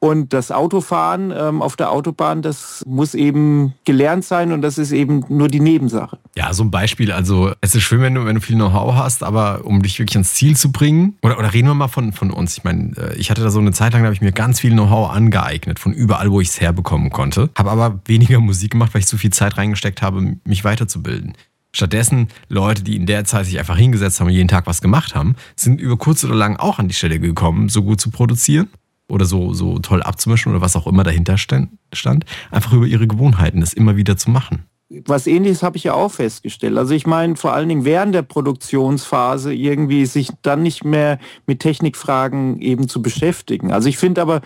Und 0.03 0.33
das 0.33 0.51
Autofahren 0.51 1.31
ähm, 1.31 1.61
auf 1.61 1.77
der 1.77 1.89
Autobahn, 1.89 2.41
das 2.41 2.83
muss 2.85 3.13
eben 3.15 3.73
gelernt 3.85 4.25
sein 4.25 4.51
und 4.51 4.61
das 4.61 4.77
ist 4.77 4.91
eben 4.91 5.23
nur 5.29 5.47
die 5.47 5.61
Nebensache. 5.61 6.19
Ja, 6.35 6.53
so 6.53 6.63
ein 6.63 6.71
Beispiel. 6.71 7.13
Also 7.13 7.53
es 7.61 7.73
ist 7.73 7.83
schön, 7.83 8.01
wenn 8.01 8.13
du, 8.13 8.25
wenn 8.25 8.35
du 8.35 8.41
viel 8.41 8.57
Know-how 8.57 8.95
hast, 8.95 9.23
aber 9.23 9.63
um 9.63 9.81
dich 9.81 9.97
wirklich 9.99 10.17
ans 10.17 10.33
Ziel 10.33 10.57
zu 10.57 10.73
bringen, 10.73 11.15
oder, 11.21 11.39
oder 11.39 11.53
reden 11.53 11.69
wir 11.69 11.73
mal 11.73 11.87
von, 11.87 12.11
von 12.11 12.31
uns. 12.31 12.57
Ich 12.57 12.65
meine, 12.65 12.91
äh, 12.97 13.15
ich 13.15 13.31
hatte 13.31 13.43
da 13.43 13.49
so 13.49 13.59
eine 13.59 13.71
Zeit 13.71 13.93
lang, 13.93 14.01
da 14.01 14.07
habe 14.07 14.13
ich 14.13 14.19
mir 14.19 14.33
ganz 14.33 14.59
viel 14.59 14.73
Know-how 14.73 15.09
angeeignet, 15.09 15.79
von 15.79 15.93
überall, 15.93 16.29
wo 16.31 16.41
ich 16.41 16.49
es 16.49 16.59
herbekommen 16.59 17.09
konnte. 17.09 17.49
Habe 17.57 17.71
aber 17.71 18.01
weniger 18.03 18.41
Musik 18.41 18.71
gemacht, 18.71 18.93
weil 18.93 18.99
ich 18.99 19.07
zu 19.07 19.17
viel 19.17 19.31
Zeit 19.31 19.55
reingesteckt 19.55 20.01
habe, 20.01 20.35
mich 20.43 20.65
weiterzubilden. 20.65 21.31
Stattdessen 21.71 22.27
Leute, 22.49 22.83
die 22.83 22.97
in 22.97 23.05
der 23.05 23.23
Zeit 23.23 23.45
sich 23.45 23.57
einfach 23.57 23.77
hingesetzt 23.77 24.19
haben 24.19 24.27
und 24.27 24.33
jeden 24.33 24.49
Tag 24.49 24.67
was 24.67 24.81
gemacht 24.81 25.15
haben, 25.15 25.37
sind 25.55 25.79
über 25.79 25.95
kurz 25.95 26.25
oder 26.25 26.35
lang 26.35 26.57
auch 26.57 26.77
an 26.77 26.89
die 26.89 26.93
Stelle 26.93 27.21
gekommen, 27.21 27.69
so 27.69 27.83
gut 27.83 28.01
zu 28.01 28.11
produzieren 28.11 28.67
oder 29.07 29.25
so, 29.25 29.53
so 29.53 29.79
toll 29.79 30.01
abzumischen 30.01 30.51
oder 30.51 30.61
was 30.61 30.75
auch 30.75 30.87
immer 30.87 31.03
dahinter 31.03 31.37
stand, 31.37 32.25
einfach 32.51 32.73
über 32.73 32.85
ihre 32.85 33.07
Gewohnheiten, 33.07 33.59
das 33.59 33.73
immer 33.73 33.95
wieder 33.95 34.17
zu 34.17 34.29
machen 34.29 34.65
was 35.05 35.27
ähnliches 35.27 35.63
habe 35.63 35.77
ich 35.77 35.85
ja 35.85 35.93
auch 35.93 36.11
festgestellt. 36.11 36.77
Also 36.77 36.93
ich 36.93 37.07
meine, 37.07 37.35
vor 37.35 37.53
allen 37.53 37.69
Dingen 37.69 37.85
während 37.85 38.13
der 38.13 38.21
Produktionsphase 38.21 39.53
irgendwie 39.53 40.05
sich 40.05 40.29
dann 40.41 40.63
nicht 40.63 40.83
mehr 40.83 41.19
mit 41.45 41.59
Technikfragen 41.59 42.61
eben 42.61 42.87
zu 42.87 43.01
beschäftigen. 43.01 43.71
Also 43.71 43.89
ich 43.89 43.97
finde 43.97 44.21
aber, 44.21 44.41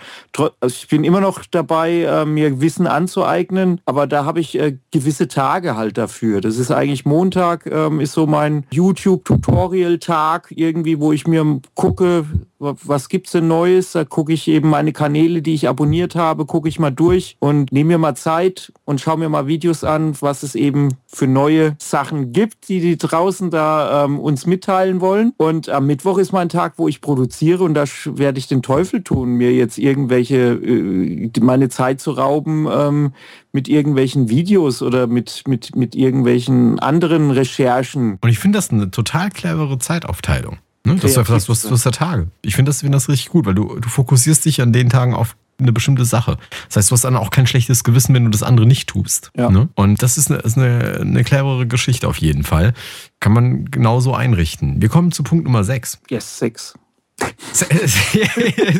also 0.60 0.74
ich 0.74 0.88
bin 0.88 1.04
immer 1.04 1.20
noch 1.20 1.44
dabei, 1.50 2.02
äh, 2.02 2.24
mir 2.24 2.60
Wissen 2.60 2.86
anzueignen, 2.86 3.80
aber 3.84 4.06
da 4.06 4.24
habe 4.24 4.40
ich 4.40 4.58
äh, 4.58 4.78
gewisse 4.90 5.28
Tage 5.28 5.76
halt 5.76 5.98
dafür. 5.98 6.40
Das 6.40 6.56
ist 6.56 6.70
eigentlich 6.70 7.04
Montag, 7.04 7.66
ähm, 7.66 8.00
ist 8.00 8.12
so 8.12 8.26
mein 8.26 8.64
YouTube-Tutorial-Tag 8.70 10.52
irgendwie, 10.54 11.00
wo 11.00 11.12
ich 11.12 11.26
mir 11.26 11.60
gucke, 11.74 12.24
was 12.58 13.08
gibt's 13.08 13.32
denn 13.32 13.46
Neues? 13.46 13.92
Da 13.92 14.04
gucke 14.04 14.32
ich 14.32 14.48
eben 14.48 14.68
meine 14.68 14.92
Kanäle, 14.92 15.42
die 15.42 15.54
ich 15.54 15.68
abonniert 15.68 16.16
habe, 16.16 16.44
gucke 16.44 16.68
ich 16.68 16.78
mal 16.78 16.90
durch 16.90 17.36
und 17.38 17.72
nehme 17.72 17.88
mir 17.88 17.98
mal 17.98 18.16
Zeit 18.16 18.72
und 18.84 19.00
schaue 19.00 19.18
mir 19.18 19.28
mal 19.28 19.46
Videos 19.46 19.84
an, 19.84 20.16
was 20.20 20.37
es 20.42 20.54
eben 20.54 20.94
für 21.06 21.26
neue 21.26 21.76
Sachen 21.78 22.32
gibt, 22.32 22.68
die 22.68 22.80
die 22.80 22.96
draußen 22.96 23.50
da 23.50 24.04
ähm, 24.04 24.18
uns 24.18 24.46
mitteilen 24.46 25.00
wollen. 25.00 25.32
Und 25.36 25.68
am 25.68 25.86
Mittwoch 25.86 26.18
ist 26.18 26.32
mein 26.32 26.48
Tag, 26.48 26.74
wo 26.76 26.88
ich 26.88 27.00
produziere 27.00 27.64
und 27.64 27.74
da 27.74 27.84
werde 28.04 28.38
ich 28.38 28.46
den 28.48 28.62
Teufel 28.62 29.02
tun, 29.02 29.34
mir 29.34 29.52
jetzt 29.52 29.78
irgendwelche, 29.78 30.52
äh, 30.52 31.30
meine 31.40 31.68
Zeit 31.68 32.00
zu 32.00 32.12
rauben 32.12 32.66
ähm, 32.70 33.12
mit 33.52 33.68
irgendwelchen 33.68 34.28
Videos 34.28 34.82
oder 34.82 35.06
mit, 35.06 35.44
mit, 35.46 35.74
mit 35.76 35.94
irgendwelchen 35.94 36.78
anderen 36.78 37.30
Recherchen. 37.30 38.18
Und 38.20 38.28
ich 38.28 38.38
finde 38.38 38.58
das 38.58 38.70
eine 38.70 38.90
total 38.90 39.30
clevere 39.30 39.78
Zeitaufteilung. 39.78 40.58
Ne? 40.84 40.96
Das 40.96 41.12
ist 41.12 41.18
einfach 41.18 41.34
das, 41.34 41.48
was, 41.48 41.70
was 41.70 41.82
der 41.82 41.92
Tage. 41.92 42.28
Ich 42.42 42.56
finde 42.56 42.70
das, 42.70 42.80
find 42.80 42.94
das 42.94 43.08
richtig 43.08 43.28
gut, 43.28 43.46
weil 43.46 43.54
du, 43.54 43.78
du 43.78 43.88
fokussierst 43.88 44.44
dich 44.44 44.60
an 44.62 44.72
den 44.72 44.88
Tagen 44.88 45.14
auf 45.14 45.36
eine 45.58 45.72
bestimmte 45.72 46.04
Sache. 46.04 46.38
Das 46.68 46.76
heißt, 46.76 46.90
du 46.90 46.92
hast 46.94 47.04
dann 47.04 47.16
auch 47.16 47.30
kein 47.30 47.46
schlechtes 47.46 47.84
Gewissen, 47.84 48.14
wenn 48.14 48.24
du 48.24 48.30
das 48.30 48.42
andere 48.42 48.66
nicht 48.66 48.88
tust. 48.88 49.30
Ja. 49.36 49.50
Ne? 49.50 49.68
Und 49.74 50.02
das 50.02 50.16
ist, 50.16 50.30
eine, 50.30 50.40
ist 50.40 50.56
eine, 50.56 50.98
eine 51.00 51.24
clevere 51.24 51.66
Geschichte 51.66 52.06
auf 52.08 52.18
jeden 52.18 52.44
Fall. 52.44 52.74
Kann 53.20 53.32
man 53.32 53.64
genauso 53.70 54.14
einrichten. 54.14 54.80
Wir 54.80 54.88
kommen 54.88 55.12
zu 55.12 55.22
Punkt 55.22 55.44
Nummer 55.44 55.64
6. 55.64 56.00
Yes, 56.08 56.38
6. 56.38 56.74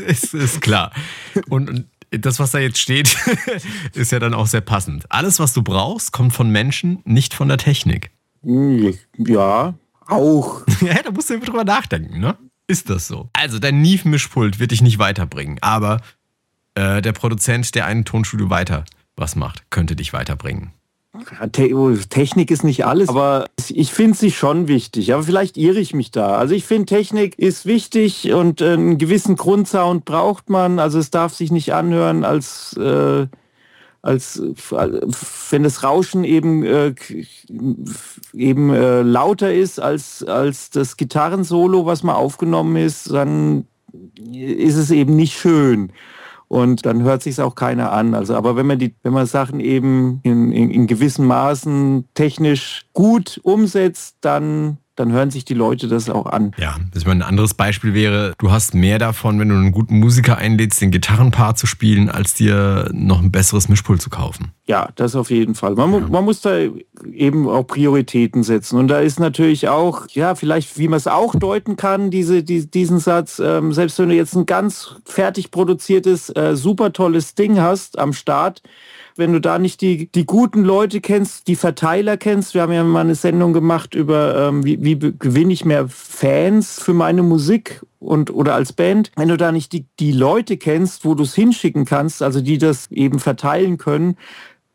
ist, 0.07 0.35
ist 0.35 0.61
klar. 0.61 0.93
Und, 1.49 1.69
und 1.69 1.87
das, 2.11 2.39
was 2.39 2.53
da 2.53 2.59
jetzt 2.59 2.79
steht, 2.79 3.17
ist 3.95 4.13
ja 4.13 4.19
dann 4.19 4.35
auch 4.35 4.47
sehr 4.47 4.61
passend. 4.61 5.11
Alles, 5.11 5.41
was 5.41 5.53
du 5.53 5.63
brauchst, 5.63 6.13
kommt 6.13 6.33
von 6.33 6.51
Menschen, 6.51 7.01
nicht 7.05 7.35
von 7.35 7.49
der 7.49 7.59
Technik. 7.59 8.11
Ja, 8.43 9.75
auch. 10.07 10.63
ja, 10.81 11.03
da 11.03 11.11
musst 11.11 11.31
du 11.31 11.39
drüber 11.39 11.65
nachdenken, 11.65 12.21
ne? 12.21 12.37
Ist 12.67 12.91
das 12.91 13.09
so? 13.09 13.31
Also, 13.33 13.59
dein 13.59 13.81
Neve-Mischpult 13.81 14.59
wird 14.59 14.73
dich 14.73 14.83
nicht 14.83 14.99
weiterbringen, 14.99 15.59
aber 15.63 16.03
äh, 16.79 17.03
der 17.03 17.13
Produzent, 17.13 17.75
der 17.75 17.87
einen 17.87 18.05
Tonstudio 18.05 18.51
weiter 18.51 18.85
was 19.17 19.35
macht, 19.35 19.69
könnte 19.71 19.97
dich 19.97 20.13
weiterbringen. 20.13 20.71
Oh, 21.13 21.93
Technik 22.09 22.53
ist 22.53 22.63
nicht 22.63 22.87
alles, 22.87 23.09
aber 23.09 23.47
ich 23.69 23.93
finde 23.93 24.17
sie 24.17 24.31
schon 24.31 24.69
wichtig. 24.69 25.13
Aber 25.13 25.25
vielleicht 25.25 25.57
irre 25.57 25.81
ich 25.81 25.93
mich 25.93 26.13
da. 26.13 26.37
Also 26.37 26.55
ich 26.55 26.65
finde, 26.65 26.87
Technik 26.87 27.37
ist 27.37 27.67
wichtig 27.67 28.33
und 28.33 28.61
äh, 28.61 28.75
einen 28.75 28.99
gewissen 28.99 29.35
Grundsound 29.35 30.05
braucht 30.05 30.51
man. 30.51 30.79
Also 30.79 31.01
es 31.01 31.11
darf 31.11 31.35
sich 31.35 31.51
nicht 31.51 31.75
anhören, 31.75 32.25
als 32.25 32.77
äh, 32.77 33.27
als 34.01 34.41
wenn 35.51 35.65
das 35.65 35.83
Rauschen 35.83 36.23
eben 36.23 36.63
äh, 36.65 36.95
eben 38.33 38.73
äh, 38.73 39.03
lauter 39.03 39.53
ist 39.53 39.81
als 39.81 40.23
als 40.23 40.71
das 40.71 40.97
Gitarrensolo, 40.97 41.87
was 41.87 42.05
mal 42.05 42.15
aufgenommen 42.15 42.77
ist, 42.77 43.11
dann 43.11 43.67
ist 44.33 44.77
es 44.77 44.93
eben 44.93 45.17
nicht 45.17 45.37
schön 45.37 45.93
und 46.49 46.87
dann 46.87 47.03
hört 47.03 47.23
sich 47.23 47.41
auch 47.41 47.55
keiner 47.55 47.93
an. 47.93 48.15
Also, 48.15 48.35
aber 48.35 48.57
wenn 48.57 48.67
man 48.67 48.79
die, 48.79 48.95
wenn 49.03 49.13
man 49.13 49.27
Sachen 49.27 49.61
eben 49.61 50.21
in, 50.23 50.51
in, 50.51 50.71
in 50.71 50.87
gewissen 50.87 51.27
Maßen 51.27 52.09
technisch 52.15 52.87
gut 52.95 53.39
umsetzt, 53.43 54.17
dann 54.23 54.79
dann 54.99 55.13
hören 55.13 55.31
sich 55.31 55.45
die 55.45 55.55
Leute 55.55 55.89
das 55.89 56.11
auch 56.11 56.27
an. 56.27 56.53
Ja, 56.59 56.77
ich 56.95 57.07
meine, 57.07 57.25
ein 57.25 57.29
anderes 57.29 57.55
Beispiel 57.55 57.95
wäre, 57.95 58.35
du 58.39 58.51
hast 58.51 58.75
mehr 58.75 58.99
davon, 58.99 59.39
wenn 59.39 59.49
du 59.49 59.55
einen 59.55 59.73
guten 59.73 59.99
Musiker 59.99 60.39
einlädst, 60.39 60.81
den 60.81 60.91
Gitarrenpart 60.91 61.59
zu 61.59 61.67
spielen, 61.67 62.09
als 62.09 62.35
dir 62.35 62.91
noch 62.93 63.21
ein 63.21 63.31
besseres 63.31 63.69
Mischpult 63.69 64.03
zu 64.03 64.11
kaufen. 64.11 64.53
Ja, 64.67 64.89
das 64.97 65.15
auf 65.15 65.31
jeden 65.31 65.55
Fall. 65.55 65.75
Man, 65.75 65.93
ja. 65.93 66.01
man 66.01 66.25
muss 66.25 66.41
da 66.41 66.59
eben 67.13 67.49
auch 67.49 67.65
Prioritäten 67.65 68.43
setzen. 68.43 68.79
Und 68.79 68.89
da 68.89 69.01
ist 69.01 69.21
natürlich 69.21 69.69
auch, 69.69 70.09
ja, 70.11 70.35
vielleicht, 70.35 70.79
wie 70.79 70.89
man 70.89 70.97
es 70.97 71.07
auch 71.07 71.35
deuten 71.35 71.77
kann, 71.77 72.11
diese, 72.11 72.43
die, 72.43 72.71
diesen 72.71 72.99
Satz, 72.99 73.39
ähm, 73.39 73.73
selbst 73.73 73.99
wenn 73.99 74.09
du 74.09 74.15
jetzt 74.15 74.35
ein 74.35 74.47
ganz 74.47 74.97
fertig 75.05 75.51
produziertes, 75.51 76.31
äh, 76.31 76.57
super 76.57 76.93
tolles 76.93 77.35
Ding 77.35 77.61
hast 77.61 77.99
am 77.99 78.13
Start, 78.13 78.63
wenn 79.19 79.33
du 79.33 79.41
da 79.41 79.59
nicht 79.59 79.81
die, 79.81 80.11
die 80.11 80.25
guten 80.25 80.63
Leute 80.63 81.01
kennst, 81.01 81.49
die 81.49 81.57
Verteiler 81.57 82.17
kennst. 82.17 82.55
Wir 82.55 82.63
haben 82.63 82.73
ja 82.73 82.85
mal 82.85 83.01
eine 83.01 83.17
Sendung 83.17 83.53
gemacht 83.53 83.95
über, 83.95 84.49
ähm, 84.49 84.65
wie, 84.65 84.83
wie 84.83 84.97
gewinne 84.97 85.53
ich 85.53 85.65
mehr 85.65 85.89
Fans 85.89 86.81
für 86.81 86.95
meine 86.95 87.25
Musik 87.25 87.85
und 87.99 88.31
oder 88.31 88.55
als 88.55 88.73
Band. 88.73 89.11
Wenn 89.17 89.29
du 89.29 89.37
da 89.37 89.51
nicht 89.51 89.73
die, 89.73 89.87
die 89.99 90.13
Leute 90.13 90.57
kennst, 90.57 91.05
wo 91.05 91.15
du 91.15 91.25
es 91.25 91.35
hinschicken 91.35 91.85
kannst, 91.85 92.23
also 92.23 92.41
die 92.41 92.59
das 92.59 92.91
eben 92.93 93.19
verteilen 93.19 93.77
können, 93.77 94.17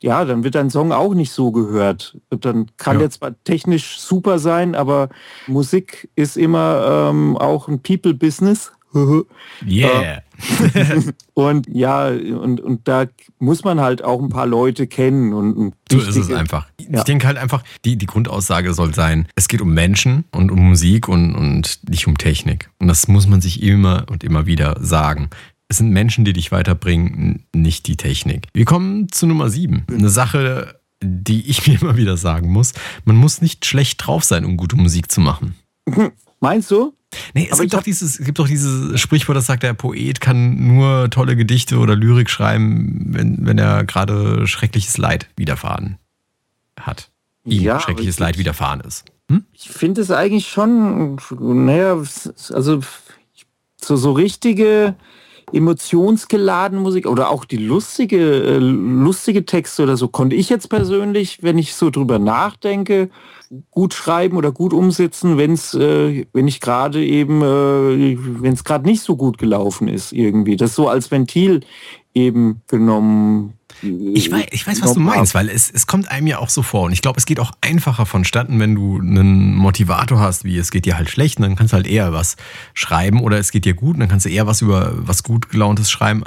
ja, 0.02 0.26
dann 0.26 0.44
wird 0.44 0.56
dein 0.56 0.70
Song 0.70 0.92
auch 0.92 1.14
nicht 1.14 1.32
so 1.32 1.54
gehört. 1.54 2.18
Dann 2.30 2.70
kann 2.76 2.96
ja. 2.96 3.00
der 3.00 3.10
zwar 3.12 3.42
technisch 3.46 4.00
super 4.00 4.38
sein, 4.38 4.76
aber 4.76 5.08
Musik 5.48 6.10
ist 6.18 6.36
immer 6.36 7.10
ähm, 7.10 7.38
auch 7.38 7.70
ein 7.70 7.82
People-Business. 7.82 8.74
Yeah. 9.66 10.22
und 11.34 11.68
ja, 11.70 12.08
und, 12.08 12.60
und 12.60 12.88
da 12.88 13.06
muss 13.40 13.64
man 13.64 13.80
halt 13.80 14.04
auch 14.04 14.22
ein 14.22 14.30
paar 14.30 14.46
Leute 14.46 14.88
kennen. 14.88 15.34
Und 15.34 15.74
so 15.92 16.00
ist 16.00 16.16
es 16.16 16.32
einfach. 16.32 16.68
Ja. 16.80 17.00
Ich 17.00 17.04
denke 17.04 17.28
halt 17.28 17.38
einfach, 17.38 17.64
die, 17.86 17.98
die 17.98 18.06
Grundaussage 18.06 18.74
soll 18.74 18.94
sein, 18.94 19.28
es 19.36 19.48
geht 19.48 19.62
um 19.62 19.74
Menschen 19.74 20.26
und 20.32 20.52
um 20.52 20.60
Musik 20.60 21.08
und, 21.08 21.36
und 21.36 21.80
nicht 21.90 22.08
um 22.08 22.18
Technik. 22.18 22.70
Und 22.80 22.88
das 22.88 23.08
muss 23.08 23.28
man 23.28 23.42
sich 23.42 23.62
immer 23.64 24.06
und 24.10 24.24
immer 24.24 24.46
wieder 24.46 24.78
sagen. 24.82 25.30
Es 25.68 25.78
sind 25.78 25.90
Menschen, 25.90 26.26
die 26.26 26.34
dich 26.34 26.52
weiterbringen, 26.52 27.46
nicht 27.54 27.88
die 27.88 27.98
Technik. 27.98 28.48
Wir 28.54 28.66
kommen 28.66 29.10
zu 29.12 29.26
Nummer 29.26 29.50
sieben. 29.50 29.86
Eine 29.90 30.10
Sache, 30.10 30.80
die 31.02 31.50
ich 31.50 31.68
mir 31.68 31.78
immer 31.82 31.98
wieder 31.98 32.18
sagen 32.18 32.52
muss. 32.52 32.74
Man 33.06 33.16
muss 33.16 33.42
nicht 33.42 33.66
schlecht 33.66 34.06
drauf 34.06 34.24
sein, 34.24 34.46
um 34.46 34.58
gute 34.58 34.76
Musik 34.76 35.12
zu 35.12 35.22
machen. 35.22 35.56
Meinst 36.40 36.72
du? 36.72 36.94
Nee, 37.34 37.48
es 37.52 37.60
gibt, 37.60 37.74
doch 37.74 37.84
dieses, 37.84 38.20
es 38.20 38.26
gibt 38.26 38.40
doch 38.40 38.48
dieses 38.48 39.00
Sprichwort, 39.00 39.38
das 39.38 39.46
sagt, 39.46 39.64
der 39.64 39.74
Poet 39.74 40.22
kann 40.22 40.68
nur 40.68 41.10
tolle 41.10 41.36
Gedichte 41.36 41.78
oder 41.78 41.96
Lyrik 41.96 42.30
schreiben, 42.30 43.06
wenn, 43.10 43.46
wenn 43.46 43.58
er 43.58 43.84
gerade 43.84 44.48
schreckliches 44.48 44.98
Leid 44.98 45.28
widerfahren 45.36 45.98
hat. 46.80 47.10
Ihm 47.46 47.62
ja, 47.62 47.80
schreckliches 47.80 48.20
Leid 48.20 48.38
widerfahren 48.38 48.82
ist. 48.82 49.06
Hm? 49.30 49.46
Ich 49.54 49.70
finde 49.70 50.02
es 50.02 50.12
eigentlich 50.12 50.48
schon, 50.48 51.18
naja, 51.40 51.94
also 51.94 52.82
so, 53.82 53.96
so 53.96 54.12
richtige 54.12 54.96
emotionsgeladen 55.54 56.80
Musik 56.80 57.08
oder 57.08 57.30
auch 57.30 57.46
die 57.46 57.58
lustige, 57.58 58.18
äh, 58.18 58.58
lustige 58.58 59.46
Texte 59.46 59.84
oder 59.84 59.98
so 59.98 60.08
konnte 60.08 60.36
ich 60.36 60.50
jetzt 60.50 60.68
persönlich, 60.68 61.44
wenn 61.44 61.58
ich 61.58 61.76
so 61.76 61.90
drüber 61.90 62.20
nachdenke, 62.20 63.10
gut 63.70 63.94
schreiben 63.94 64.36
oder 64.38 64.52
gut 64.52 64.74
umsetzen, 64.74 65.38
wenn's, 65.38 65.74
äh, 65.76 66.26
wenn 66.34 66.48
ich 66.48 66.60
gerade 66.60 67.06
eben, 67.06 67.42
äh, 67.42 68.18
wenn 68.42 68.54
es 68.54 68.64
gerade 68.64 68.86
nicht 68.86 69.04
so 69.04 69.16
gut 69.16 69.38
gelaufen 69.38 69.88
ist 69.88 70.12
irgendwie. 70.12 70.58
Das 70.58 70.76
so 70.76 70.88
als 70.88 71.12
Ventil 71.12 71.62
eben 72.14 72.62
genommen 72.68 73.54
ich 73.84 74.32
weiß, 74.32 74.46
ich 74.52 74.66
weiß 74.66 74.82
was 74.82 74.94
du 74.94 75.00
meinst, 75.00 75.36
weil 75.36 75.50
es, 75.50 75.70
es 75.70 75.88
kommt 75.88 76.10
einem 76.10 76.28
ja 76.28 76.40
auch 76.40 76.50
so 76.50 76.62
vor. 76.62 76.84
Und 76.84 76.94
ich 76.94 77.02
glaube, 77.02 77.18
es 77.18 77.26
geht 77.26 77.40
auch 77.40 77.52
einfacher 77.62 78.06
vonstatten, 78.06 78.60
wenn 78.60 78.76
du 78.76 79.00
einen 79.00 79.56
Motivator 79.56 80.20
hast, 80.20 80.44
wie 80.44 80.58
es 80.58 80.72
geht 80.72 80.86
dir 80.86 80.98
halt 80.98 81.10
schlecht, 81.10 81.38
und 81.38 81.44
dann 81.44 81.56
kannst 81.56 81.74
du 81.74 81.76
halt 81.76 81.88
eher 81.88 82.14
was 82.14 82.36
schreiben 82.74 83.22
oder 83.22 83.38
es 83.38 83.52
geht 83.52 83.66
dir 83.66 83.74
gut, 83.74 83.96
und 83.96 84.00
dann 84.00 84.10
kannst 84.10 84.26
du 84.26 84.30
eher 84.30 84.48
was 84.48 84.62
über 84.62 84.94
was 84.96 85.24
gut 85.24 85.50
gelauntes 85.50 85.92
schreiben. 85.92 86.24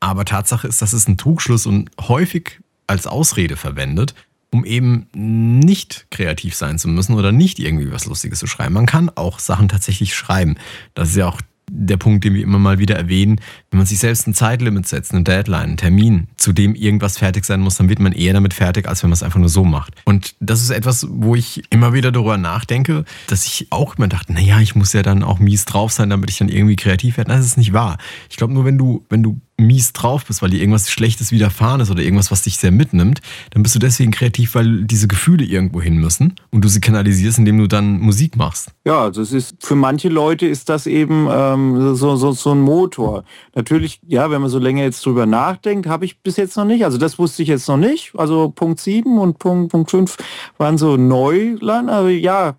Aber 0.00 0.24
Tatsache 0.24 0.66
ist, 0.68 0.82
dass 0.82 0.92
es 0.92 1.08
ein 1.08 1.16
Trugschluss 1.16 1.66
und 1.66 1.90
häufig 2.00 2.60
als 2.86 3.06
Ausrede 3.06 3.56
verwendet, 3.56 4.14
um 4.50 4.64
eben 4.64 5.06
nicht 5.14 6.06
kreativ 6.10 6.54
sein 6.54 6.78
zu 6.78 6.88
müssen 6.88 7.14
oder 7.14 7.32
nicht 7.32 7.58
irgendwie 7.58 7.90
was 7.90 8.06
Lustiges 8.06 8.38
zu 8.38 8.46
schreiben. 8.46 8.74
Man 8.74 8.86
kann 8.86 9.10
auch 9.14 9.38
Sachen 9.38 9.68
tatsächlich 9.68 10.14
schreiben. 10.14 10.56
Das 10.94 11.10
ist 11.10 11.16
ja 11.16 11.26
auch 11.26 11.40
der 11.70 11.96
Punkt, 11.96 12.24
den 12.24 12.34
wir 12.34 12.42
immer 12.42 12.58
mal 12.58 12.78
wieder 12.78 12.96
erwähnen, 12.96 13.40
wenn 13.74 13.78
man 13.78 13.86
sich 13.88 13.98
selbst 13.98 14.28
ein 14.28 14.34
Zeitlimit 14.34 14.86
setzt, 14.86 15.10
eine 15.12 15.24
Deadline, 15.24 15.62
einen 15.62 15.76
Termin, 15.76 16.28
zu 16.36 16.52
dem 16.52 16.76
irgendwas 16.76 17.18
fertig 17.18 17.44
sein 17.44 17.58
muss, 17.60 17.74
dann 17.74 17.88
wird 17.88 17.98
man 17.98 18.12
eher 18.12 18.32
damit 18.32 18.54
fertig, 18.54 18.86
als 18.86 19.02
wenn 19.02 19.10
man 19.10 19.14
es 19.14 19.24
einfach 19.24 19.40
nur 19.40 19.48
so 19.48 19.64
macht. 19.64 19.94
Und 20.04 20.36
das 20.38 20.62
ist 20.62 20.70
etwas, 20.70 21.08
wo 21.10 21.34
ich 21.34 21.64
immer 21.70 21.92
wieder 21.92 22.12
darüber 22.12 22.38
nachdenke, 22.38 23.04
dass 23.26 23.44
ich 23.46 23.66
auch 23.70 23.96
immer 23.96 24.06
dachte, 24.06 24.32
naja, 24.32 24.60
ich 24.60 24.76
muss 24.76 24.92
ja 24.92 25.02
dann 25.02 25.24
auch 25.24 25.40
mies 25.40 25.64
drauf 25.64 25.90
sein, 25.90 26.08
damit 26.08 26.30
ich 26.30 26.38
dann 26.38 26.50
irgendwie 26.50 26.76
kreativ 26.76 27.16
werde. 27.16 27.32
Das 27.32 27.44
ist 27.44 27.58
nicht 27.58 27.72
wahr. 27.72 27.98
Ich 28.30 28.36
glaube 28.36 28.54
nur, 28.54 28.64
wenn 28.64 28.78
du, 28.78 29.04
wenn 29.08 29.24
du 29.24 29.40
mies 29.56 29.92
drauf 29.92 30.24
bist, 30.24 30.42
weil 30.42 30.50
dir 30.50 30.58
irgendwas 30.60 30.90
Schlechtes 30.90 31.30
widerfahren 31.30 31.80
ist 31.80 31.90
oder 31.90 32.02
irgendwas, 32.02 32.30
was 32.30 32.42
dich 32.42 32.56
sehr 32.56 32.72
mitnimmt, 32.72 33.20
dann 33.50 33.62
bist 33.62 33.74
du 33.74 33.78
deswegen 33.78 34.10
kreativ, 34.10 34.54
weil 34.54 34.84
diese 34.84 35.06
Gefühle 35.06 35.44
irgendwo 35.44 35.80
hin 35.80 35.96
müssen 35.96 36.34
und 36.50 36.64
du 36.64 36.68
sie 36.68 36.80
kanalisierst, 36.80 37.38
indem 37.38 37.58
du 37.58 37.68
dann 37.68 38.00
Musik 38.00 38.36
machst. 38.36 38.70
Ja, 38.84 39.08
es 39.08 39.32
ist 39.32 39.56
für 39.60 39.76
manche 39.76 40.08
Leute 40.08 40.46
ist 40.46 40.68
das 40.68 40.86
eben 40.86 41.28
ähm, 41.30 41.94
so, 41.94 42.16
so, 42.16 42.32
so 42.32 42.52
ein 42.52 42.60
Motor. 42.60 43.24
Natürlich, 43.64 43.98
ja, 44.06 44.30
wenn 44.30 44.42
man 44.42 44.50
so 44.50 44.58
länger 44.58 44.82
jetzt 44.82 45.06
drüber 45.06 45.24
nachdenkt, 45.24 45.86
habe 45.86 46.04
ich 46.04 46.20
bis 46.20 46.36
jetzt 46.36 46.54
noch 46.58 46.66
nicht. 46.66 46.84
Also 46.84 46.98
das 46.98 47.18
wusste 47.18 47.42
ich 47.42 47.48
jetzt 47.48 47.66
noch 47.66 47.78
nicht. 47.78 48.12
Also 48.14 48.50
Punkt 48.50 48.78
7 48.78 49.18
und 49.18 49.38
Punkt, 49.38 49.72
Punkt 49.72 49.90
5 49.90 50.18
waren 50.58 50.76
so 50.76 50.98
Neuland. 50.98 51.88
Aber 51.88 52.10
ja, 52.10 52.56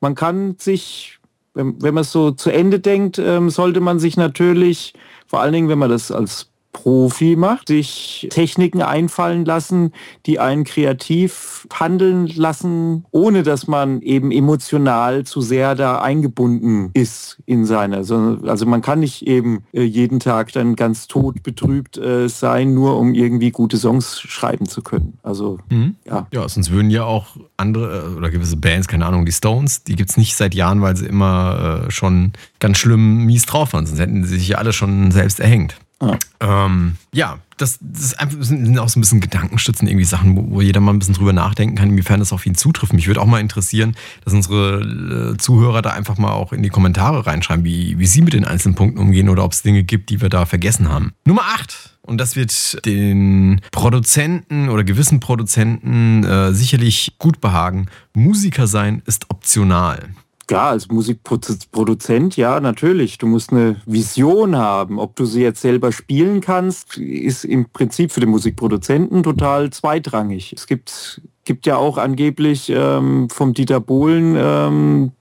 man 0.00 0.16
kann 0.16 0.56
sich, 0.58 1.20
wenn, 1.54 1.80
wenn 1.80 1.94
man 1.94 2.00
es 2.00 2.10
so 2.10 2.32
zu 2.32 2.50
Ende 2.50 2.80
denkt, 2.80 3.20
ähm, 3.20 3.50
sollte 3.50 3.78
man 3.78 4.00
sich 4.00 4.16
natürlich 4.16 4.94
vor 5.28 5.42
allen 5.42 5.52
Dingen, 5.52 5.68
wenn 5.68 5.78
man 5.78 5.90
das 5.90 6.10
als 6.10 6.50
Profi 6.82 7.34
macht, 7.34 7.68
sich 7.68 8.28
Techniken 8.30 8.82
einfallen 8.82 9.44
lassen, 9.44 9.92
die 10.26 10.38
einen 10.38 10.62
kreativ 10.62 11.66
handeln 11.72 12.28
lassen, 12.28 13.04
ohne 13.10 13.42
dass 13.42 13.66
man 13.66 14.00
eben 14.00 14.30
emotional 14.30 15.24
zu 15.24 15.40
sehr 15.40 15.74
da 15.74 16.00
eingebunden 16.00 16.90
ist 16.94 17.38
in 17.46 17.64
seine. 17.64 17.96
Also 17.96 18.66
man 18.66 18.80
kann 18.80 19.00
nicht 19.00 19.26
eben 19.26 19.64
äh, 19.72 19.82
jeden 19.82 20.20
Tag 20.20 20.52
dann 20.52 20.76
ganz 20.76 21.08
tot 21.08 21.42
betrübt 21.42 21.98
äh, 21.98 22.28
sein, 22.28 22.74
nur 22.74 22.96
um 22.96 23.12
irgendwie 23.12 23.50
gute 23.50 23.76
Songs 23.76 24.20
schreiben 24.20 24.66
zu 24.66 24.82
können. 24.82 25.18
Also 25.24 25.58
mhm. 25.70 25.96
ja. 26.06 26.28
Ja, 26.32 26.48
sonst 26.48 26.70
würden 26.70 26.90
ja 26.90 27.02
auch 27.02 27.36
andere 27.56 28.12
äh, 28.12 28.16
oder 28.16 28.30
gewisse 28.30 28.56
Bands, 28.56 28.86
keine 28.86 29.04
Ahnung, 29.04 29.26
die 29.26 29.32
Stones, 29.32 29.82
die 29.82 29.96
gibt 29.96 30.10
es 30.10 30.16
nicht 30.16 30.36
seit 30.36 30.54
Jahren, 30.54 30.80
weil 30.80 30.96
sie 30.96 31.06
immer 31.06 31.86
schon 31.88 32.32
ganz 32.60 32.78
schlimm 32.78 33.24
mies 33.26 33.46
drauf 33.46 33.72
waren. 33.72 33.86
Sonst 33.86 33.98
hätten 33.98 34.22
sie 34.22 34.38
sich 34.38 34.48
ja 34.48 34.58
alle 34.58 34.72
schon 34.72 35.10
selbst 35.10 35.40
erhängt. 35.40 35.74
Ja, 36.00 36.18
ähm, 36.40 36.96
ja 37.12 37.38
das, 37.56 37.78
das 37.80 38.14
sind 38.48 38.78
auch 38.78 38.88
so 38.88 38.98
ein 38.98 39.02
bisschen 39.02 39.20
Gedankenstützen, 39.20 39.88
irgendwie 39.88 40.04
Sachen, 40.04 40.36
wo, 40.36 40.56
wo, 40.56 40.60
jeder 40.60 40.80
mal 40.80 40.92
ein 40.92 40.98
bisschen 40.98 41.14
drüber 41.14 41.32
nachdenken 41.32 41.76
kann, 41.76 41.90
inwiefern 41.90 42.20
das 42.20 42.32
auf 42.32 42.46
ihn 42.46 42.54
zutrifft. 42.54 42.92
Mich 42.92 43.06
würde 43.06 43.20
auch 43.20 43.26
mal 43.26 43.40
interessieren, 43.40 43.96
dass 44.24 44.32
unsere 44.32 45.34
äh, 45.34 45.36
Zuhörer 45.36 45.82
da 45.82 45.90
einfach 45.90 46.18
mal 46.18 46.32
auch 46.32 46.52
in 46.52 46.62
die 46.62 46.68
Kommentare 46.68 47.26
reinschreiben, 47.26 47.64
wie, 47.64 47.98
wie 47.98 48.06
sie 48.06 48.22
mit 48.22 48.32
den 48.32 48.44
einzelnen 48.44 48.74
Punkten 48.74 49.00
umgehen 49.00 49.28
oder 49.28 49.44
ob 49.44 49.52
es 49.52 49.62
Dinge 49.62 49.82
gibt, 49.82 50.10
die 50.10 50.20
wir 50.20 50.28
da 50.28 50.46
vergessen 50.46 50.88
haben. 50.88 51.12
Nummer 51.24 51.42
8. 51.42 51.98
Und 52.02 52.18
das 52.18 52.36
wird 52.36 52.86
den 52.86 53.60
Produzenten 53.70 54.70
oder 54.70 54.82
gewissen 54.82 55.20
Produzenten 55.20 56.24
äh, 56.24 56.54
sicherlich 56.54 57.16
gut 57.18 57.40
behagen. 57.40 57.88
Musiker 58.14 58.66
sein 58.66 59.02
ist 59.04 59.26
optional. 59.28 60.08
Ja, 60.50 60.70
als 60.70 60.88
Musikproduzent, 60.88 62.36
ja, 62.38 62.58
natürlich. 62.60 63.18
Du 63.18 63.26
musst 63.26 63.52
eine 63.52 63.76
Vision 63.84 64.56
haben. 64.56 64.98
Ob 64.98 65.14
du 65.14 65.26
sie 65.26 65.42
jetzt 65.42 65.60
selber 65.60 65.92
spielen 65.92 66.40
kannst, 66.40 66.96
ist 66.96 67.44
im 67.44 67.68
Prinzip 67.68 68.12
für 68.12 68.20
den 68.20 68.30
Musikproduzenten 68.30 69.22
total 69.22 69.70
zweitrangig. 69.70 70.54
Es 70.54 70.66
gibt, 70.66 71.20
gibt 71.44 71.66
ja 71.66 71.76
auch 71.76 71.98
angeblich 71.98 72.70
ähm, 72.70 73.28
vom 73.28 73.52
Dieter 73.52 73.80
Bohlen 73.80 74.36
ähm, 74.38 75.12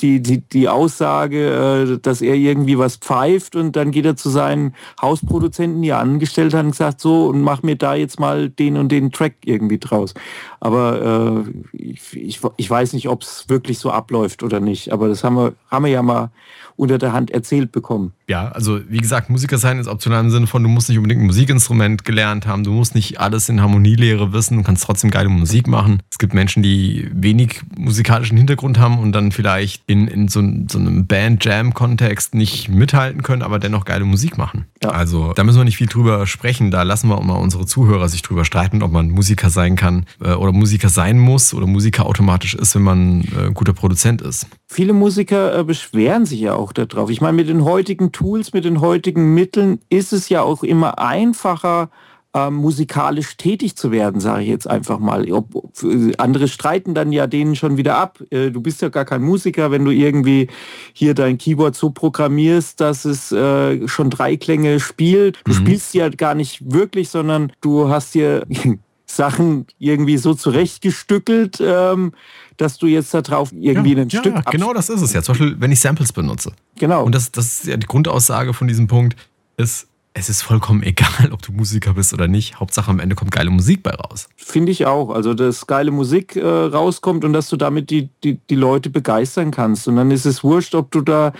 die, 0.00 0.20
die, 0.20 0.40
die 0.40 0.68
Aussage, 0.68 1.94
äh, 1.94 1.98
dass 1.98 2.20
er 2.20 2.34
irgendwie 2.34 2.78
was 2.78 2.96
pfeift 2.96 3.56
und 3.56 3.76
dann 3.76 3.90
geht 3.90 4.04
er 4.04 4.16
zu 4.16 4.28
seinen 4.28 4.74
Hausproduzenten, 5.00 5.80
die 5.82 5.88
er 5.88 5.98
angestellt 5.98 6.54
hat 6.54 6.64
und 6.64 6.74
sagt 6.74 7.00
so 7.00 7.26
und 7.26 7.40
mach 7.40 7.62
mir 7.62 7.76
da 7.76 7.94
jetzt 7.94 8.20
mal 8.20 8.50
den 8.50 8.76
und 8.76 8.92
den 8.92 9.10
Track 9.10 9.34
irgendwie 9.44 9.78
draus. 9.78 10.14
Aber 10.60 11.44
äh, 11.44 11.76
ich, 11.76 12.40
ich, 12.56 12.70
weiß 12.70 12.92
nicht, 12.92 13.08
ob 13.08 13.22
es 13.22 13.48
wirklich 13.48 13.78
so 13.78 13.90
abläuft 13.90 14.42
oder 14.42 14.60
nicht. 14.60 14.92
Aber 14.92 15.08
das 15.08 15.22
haben 15.22 15.36
wir, 15.36 15.54
haben 15.70 15.84
wir 15.84 15.92
ja 15.92 16.02
mal 16.02 16.30
unter 16.76 16.98
der 16.98 17.12
Hand 17.12 17.30
erzählt 17.30 17.72
bekommen. 17.72 18.12
Ja, 18.28 18.48
also 18.48 18.80
wie 18.88 18.98
gesagt, 18.98 19.30
Musiker 19.30 19.58
sein 19.58 19.78
ist 19.78 19.86
optional 19.86 20.20
im 20.24 20.30
Sinne 20.30 20.46
von, 20.46 20.62
du 20.62 20.68
musst 20.68 20.88
nicht 20.88 20.98
unbedingt 20.98 21.22
ein 21.22 21.26
Musikinstrument 21.26 22.04
gelernt 22.04 22.46
haben, 22.46 22.64
du 22.64 22.72
musst 22.72 22.94
nicht 22.94 23.18
alles 23.18 23.48
in 23.48 23.60
Harmonielehre 23.60 24.32
wissen, 24.32 24.58
du 24.58 24.62
kannst 24.62 24.84
trotzdem 24.84 25.10
geile 25.10 25.28
Musik 25.28 25.68
machen. 25.68 26.02
Es 26.10 26.18
gibt 26.18 26.34
Menschen, 26.34 26.62
die 26.62 27.08
wenig 27.12 27.62
musikalischen 27.76 28.36
Hintergrund 28.36 28.78
haben 28.78 28.98
und 28.98 29.12
dann 29.12 29.32
vielleicht 29.32 29.85
in, 29.88 30.08
in 30.08 30.26
so, 30.26 30.42
so 30.68 30.78
einem 30.78 31.06
Band-Jam-Kontext 31.06 32.34
nicht 32.34 32.68
mithalten 32.68 33.22
können, 33.22 33.42
aber 33.42 33.60
dennoch 33.60 33.84
geile 33.84 34.04
Musik 34.04 34.36
machen. 34.36 34.66
Ja. 34.82 34.90
Also 34.90 35.32
da 35.34 35.44
müssen 35.44 35.58
wir 35.58 35.64
nicht 35.64 35.76
viel 35.76 35.86
drüber 35.86 36.26
sprechen, 36.26 36.72
da 36.72 36.82
lassen 36.82 37.08
wir 37.08 37.20
mal 37.20 37.36
unsere 37.36 37.66
Zuhörer 37.66 38.08
sich 38.08 38.22
drüber 38.22 38.44
streiten, 38.44 38.82
ob 38.82 38.90
man 38.90 39.10
Musiker 39.10 39.48
sein 39.48 39.76
kann 39.76 40.06
äh, 40.20 40.32
oder 40.32 40.52
Musiker 40.52 40.88
sein 40.88 41.18
muss 41.18 41.54
oder 41.54 41.66
Musiker 41.66 42.06
automatisch 42.06 42.54
ist, 42.54 42.74
wenn 42.74 42.82
man 42.82 43.20
äh, 43.22 43.52
guter 43.54 43.72
Produzent 43.74 44.22
ist. 44.22 44.48
Viele 44.66 44.92
Musiker 44.92 45.56
äh, 45.56 45.62
beschweren 45.62 46.26
sich 46.26 46.40
ja 46.40 46.54
auch 46.54 46.72
darauf. 46.72 47.08
Ich 47.10 47.20
meine, 47.20 47.36
mit 47.36 47.48
den 47.48 47.64
heutigen 47.64 48.10
Tools, 48.10 48.52
mit 48.52 48.64
den 48.64 48.80
heutigen 48.80 49.34
Mitteln 49.34 49.78
ist 49.88 50.12
es 50.12 50.28
ja 50.28 50.42
auch 50.42 50.64
immer 50.64 50.98
einfacher, 50.98 51.90
äh, 52.36 52.50
musikalisch 52.50 53.38
tätig 53.38 53.76
zu 53.76 53.90
werden, 53.90 54.20
sage 54.20 54.42
ich 54.42 54.48
jetzt 54.48 54.68
einfach 54.68 54.98
mal. 54.98 55.30
Ob, 55.32 55.54
ob, 55.54 55.72
andere 56.18 56.48
streiten 56.48 56.94
dann 56.94 57.10
ja 57.10 57.26
denen 57.26 57.56
schon 57.56 57.78
wieder 57.78 57.96
ab. 57.96 58.22
Äh, 58.30 58.50
du 58.50 58.60
bist 58.60 58.82
ja 58.82 58.90
gar 58.90 59.06
kein 59.06 59.22
Musiker, 59.22 59.70
wenn 59.70 59.84
du 59.86 59.90
irgendwie 59.90 60.48
hier 60.92 61.14
dein 61.14 61.38
Keyboard 61.38 61.74
so 61.74 61.90
programmierst, 61.90 62.78
dass 62.80 63.06
es 63.06 63.32
äh, 63.32 63.88
schon 63.88 64.10
drei 64.10 64.36
Klänge 64.36 64.80
spielt. 64.80 65.40
Du 65.44 65.52
mhm. 65.52 65.56
spielst 65.56 65.94
ja 65.94 66.10
gar 66.10 66.34
nicht 66.34 66.60
wirklich, 66.70 67.08
sondern 67.08 67.52
du 67.62 67.88
hast 67.88 68.12
hier 68.12 68.46
Sachen 69.06 69.66
irgendwie 69.78 70.18
so 70.18 70.34
zurechtgestückelt, 70.34 71.58
ähm, 71.60 72.12
dass 72.58 72.76
du 72.76 72.86
jetzt 72.86 73.14
darauf 73.14 73.50
irgendwie 73.52 73.94
ja, 73.94 74.02
ein 74.02 74.08
ja, 74.08 74.20
Stück. 74.20 74.34
Ja, 74.34 74.42
genau 74.42 74.74
das 74.74 74.90
ist 74.90 75.00
es 75.00 75.14
ja. 75.14 75.22
Zum 75.22 75.32
Beispiel, 75.32 75.56
wenn 75.58 75.72
ich 75.72 75.80
Samples 75.80 76.12
benutze. 76.12 76.52
Genau. 76.78 77.04
Und 77.04 77.14
das, 77.14 77.32
das 77.32 77.60
ist 77.60 77.66
ja 77.66 77.78
die 77.78 77.86
Grundaussage 77.86 78.52
von 78.52 78.68
diesem 78.68 78.88
Punkt, 78.88 79.16
ist, 79.56 79.88
es 80.18 80.30
ist 80.30 80.40
vollkommen 80.40 80.82
egal, 80.82 81.30
ob 81.32 81.42
du 81.42 81.52
Musiker 81.52 81.92
bist 81.92 82.14
oder 82.14 82.26
nicht. 82.26 82.58
Hauptsache 82.58 82.90
am 82.90 83.00
Ende 83.00 83.14
kommt 83.14 83.32
geile 83.32 83.50
Musik 83.50 83.82
bei 83.82 83.90
raus. 83.90 84.28
Finde 84.36 84.72
ich 84.72 84.86
auch. 84.86 85.10
Also, 85.10 85.34
dass 85.34 85.66
geile 85.66 85.90
Musik 85.90 86.36
äh, 86.36 86.42
rauskommt 86.42 87.24
und 87.24 87.34
dass 87.34 87.50
du 87.50 87.56
damit 87.56 87.90
die, 87.90 88.08
die, 88.24 88.38
die 88.48 88.54
Leute 88.54 88.88
begeistern 88.88 89.50
kannst. 89.50 89.86
Und 89.88 89.96
dann 89.96 90.10
ist 90.10 90.24
es 90.24 90.42
wurscht, 90.42 90.74
ob 90.74 90.90
du 90.90 91.02
da 91.02 91.32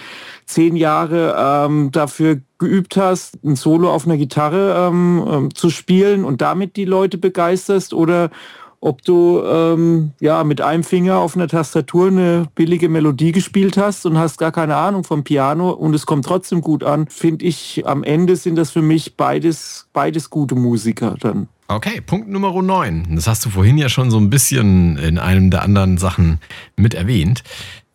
zehn 0.45 0.77
Jahre 0.77 1.35
ähm, 1.39 1.91
dafür 1.91 2.43
geübt 2.59 2.97
hast, 2.97 3.43
ein 3.43 3.57
Solo 3.57 3.91
auf 3.91 4.07
einer 4.07 4.19
Gitarre 4.19 4.89
ähm, 4.89 5.27
ähm, 5.27 5.55
zu 5.55 5.71
spielen 5.71 6.25
und 6.25 6.43
damit 6.43 6.77
die 6.77 6.85
Leute 6.85 7.17
begeisterst 7.17 7.95
oder 7.95 8.31
ob 8.81 9.03
du 9.03 9.43
ähm, 9.45 10.13
ja 10.21 10.45
mit 10.45 10.61
einem 10.61 10.85
Finger 10.85 11.19
auf 11.19 11.37
einer 11.37 11.49
Tastatur 11.49 12.09
eine 12.09 12.47
billige 12.55 12.89
Melodie 12.89 13.33
gespielt 13.33 13.77
hast 13.77 14.07
und 14.07 14.19
hast 14.19 14.39
gar 14.39 14.53
keine 14.53 14.77
Ahnung 14.77 15.05
vom 15.05 15.25
Piano 15.25 15.71
und 15.71 15.95
es 15.95 16.07
kommt 16.07 16.25
trotzdem 16.25 16.61
gut 16.61 16.85
an, 16.85 17.07
finde 17.09 17.45
ich, 17.45 17.85
am 17.87 18.05
Ende 18.05 18.37
sind 18.37 18.57
das 18.57 18.71
für 18.71 18.83
mich 18.83 19.17
beides, 19.17 19.89
beides 19.93 20.31
gute 20.31 20.55
Musiker 20.55 21.17
dann. 21.21 21.49
Okay, 21.69 22.01
Punkt 22.01 22.29
Nummer 22.29 22.63
9. 22.63 23.17
Das 23.17 23.27
hast 23.27 23.45
du 23.45 23.51
vorhin 23.51 23.77
ja 23.77 23.89
schon 23.89 24.13
so 24.13 24.19
ein 24.19 24.31
bisschen 24.31 24.99
in 24.99 25.19
einem 25.19 25.51
der 25.51 25.63
anderen 25.63 25.99
Sachen 25.99 26.39
mit 26.77 26.95
erwähnt. 26.95 27.43